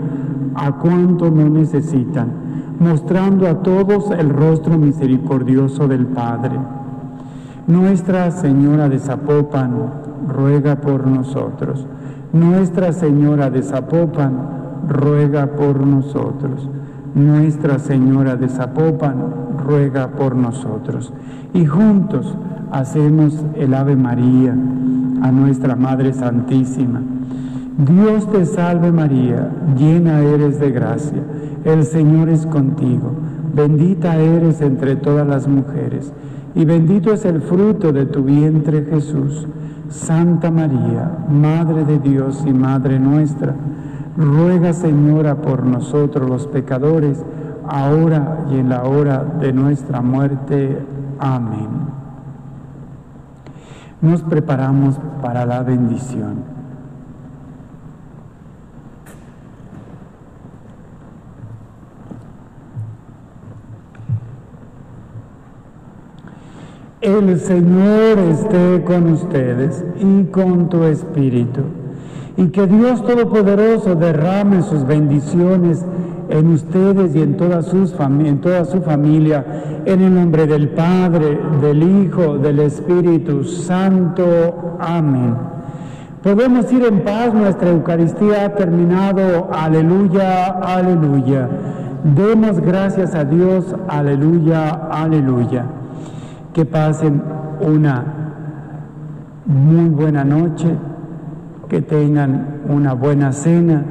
a 0.54 0.72
cuanto 0.72 1.30
no 1.30 1.48
necesitan 1.48 2.41
mostrando 2.82 3.46
a 3.46 3.62
todos 3.62 4.10
el 4.10 4.28
rostro 4.28 4.76
misericordioso 4.76 5.86
del 5.86 6.06
Padre. 6.06 6.58
Nuestra 7.68 8.30
Señora 8.32 8.88
de 8.88 8.98
Zapopan 8.98 9.70
ruega 10.26 10.76
por 10.76 11.06
nosotros. 11.06 11.86
Nuestra 12.32 12.92
Señora 12.92 13.50
de 13.50 13.62
Zapopan 13.62 14.32
ruega 14.88 15.46
por 15.46 15.86
nosotros. 15.86 16.68
Nuestra 17.14 17.78
Señora 17.78 18.34
de 18.36 18.48
Zapopan 18.48 19.16
ruega 19.64 20.08
por 20.08 20.34
nosotros. 20.34 21.12
Y 21.54 21.64
juntos 21.66 22.34
hacemos 22.72 23.44
el 23.54 23.74
Ave 23.74 23.94
María 23.94 24.56
a 25.22 25.30
nuestra 25.30 25.76
Madre 25.76 26.12
Santísima. 26.12 27.00
Dios 27.78 28.30
te 28.30 28.44
salve 28.44 28.90
María, 28.90 29.50
llena 29.78 30.20
eres 30.20 30.58
de 30.58 30.72
gracia 30.72 31.22
el 31.64 31.84
Señor 31.84 32.28
es 32.28 32.46
contigo, 32.46 33.12
bendita 33.54 34.16
eres 34.16 34.60
entre 34.60 34.96
todas 34.96 35.26
las 35.26 35.46
mujeres, 35.46 36.12
y 36.54 36.64
bendito 36.64 37.12
es 37.12 37.24
el 37.24 37.40
fruto 37.40 37.92
de 37.92 38.06
tu 38.06 38.24
vientre 38.24 38.84
Jesús. 38.84 39.46
Santa 39.88 40.50
María, 40.50 41.18
Madre 41.28 41.84
de 41.84 41.98
Dios 41.98 42.42
y 42.46 42.52
Madre 42.52 42.98
nuestra, 42.98 43.54
ruega 44.16 44.72
Señora 44.72 45.36
por 45.36 45.66
nosotros 45.66 46.28
los 46.28 46.46
pecadores, 46.46 47.22
ahora 47.68 48.46
y 48.50 48.58
en 48.58 48.70
la 48.70 48.84
hora 48.84 49.22
de 49.40 49.52
nuestra 49.52 50.00
muerte. 50.00 50.78
Amén. 51.18 51.68
Nos 54.00 54.22
preparamos 54.22 54.98
para 55.20 55.46
la 55.46 55.62
bendición. 55.62 56.61
El 67.02 67.40
Señor 67.40 68.16
esté 68.30 68.84
con 68.84 69.14
ustedes 69.14 69.84
y 69.98 70.22
con 70.26 70.68
tu 70.68 70.84
espíritu. 70.84 71.62
Y 72.36 72.46
que 72.50 72.68
Dios 72.68 73.04
Todopoderoso 73.04 73.96
derrame 73.96 74.62
sus 74.62 74.86
bendiciones 74.86 75.84
en 76.28 76.52
ustedes 76.52 77.16
y 77.16 77.22
en 77.22 77.36
toda, 77.36 77.64
su 77.64 77.88
familia, 78.82 79.44
en 79.84 80.00
el 80.00 80.14
nombre 80.14 80.46
del 80.46 80.68
Padre, 80.68 81.40
del 81.60 81.82
Hijo, 81.82 82.38
del 82.38 82.60
Espíritu 82.60 83.42
Santo. 83.42 84.76
Amén. 84.78 85.34
Podemos 86.22 86.72
ir 86.72 86.84
en 86.84 87.00
paz, 87.00 87.34
nuestra 87.34 87.70
Eucaristía 87.70 88.44
ha 88.44 88.54
terminado. 88.54 89.50
Aleluya, 89.52 90.46
aleluya. 90.62 91.48
Demos 92.14 92.60
gracias 92.60 93.16
a 93.16 93.24
Dios. 93.24 93.74
Aleluya, 93.88 94.70
aleluya 94.88 95.81
que 96.52 96.64
pasen 96.64 97.22
una 97.60 98.04
muy 99.46 99.88
buena 99.88 100.24
noche, 100.24 100.76
que 101.68 101.82
tengan 101.82 102.60
una 102.68 102.92
buena 102.92 103.32
cena 103.32 103.84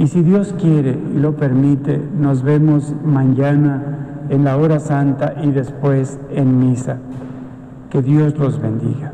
y 0.00 0.06
si 0.06 0.22
Dios 0.22 0.54
quiere 0.58 0.98
y 1.14 1.18
lo 1.18 1.36
permite, 1.36 2.00
nos 2.18 2.42
vemos 2.42 2.94
mañana 3.04 3.82
en 4.30 4.44
la 4.44 4.56
hora 4.56 4.80
santa 4.80 5.34
y 5.42 5.50
después 5.50 6.18
en 6.30 6.58
misa. 6.58 6.96
Que 7.90 8.00
Dios 8.00 8.38
los 8.38 8.58
bendiga. 8.58 9.12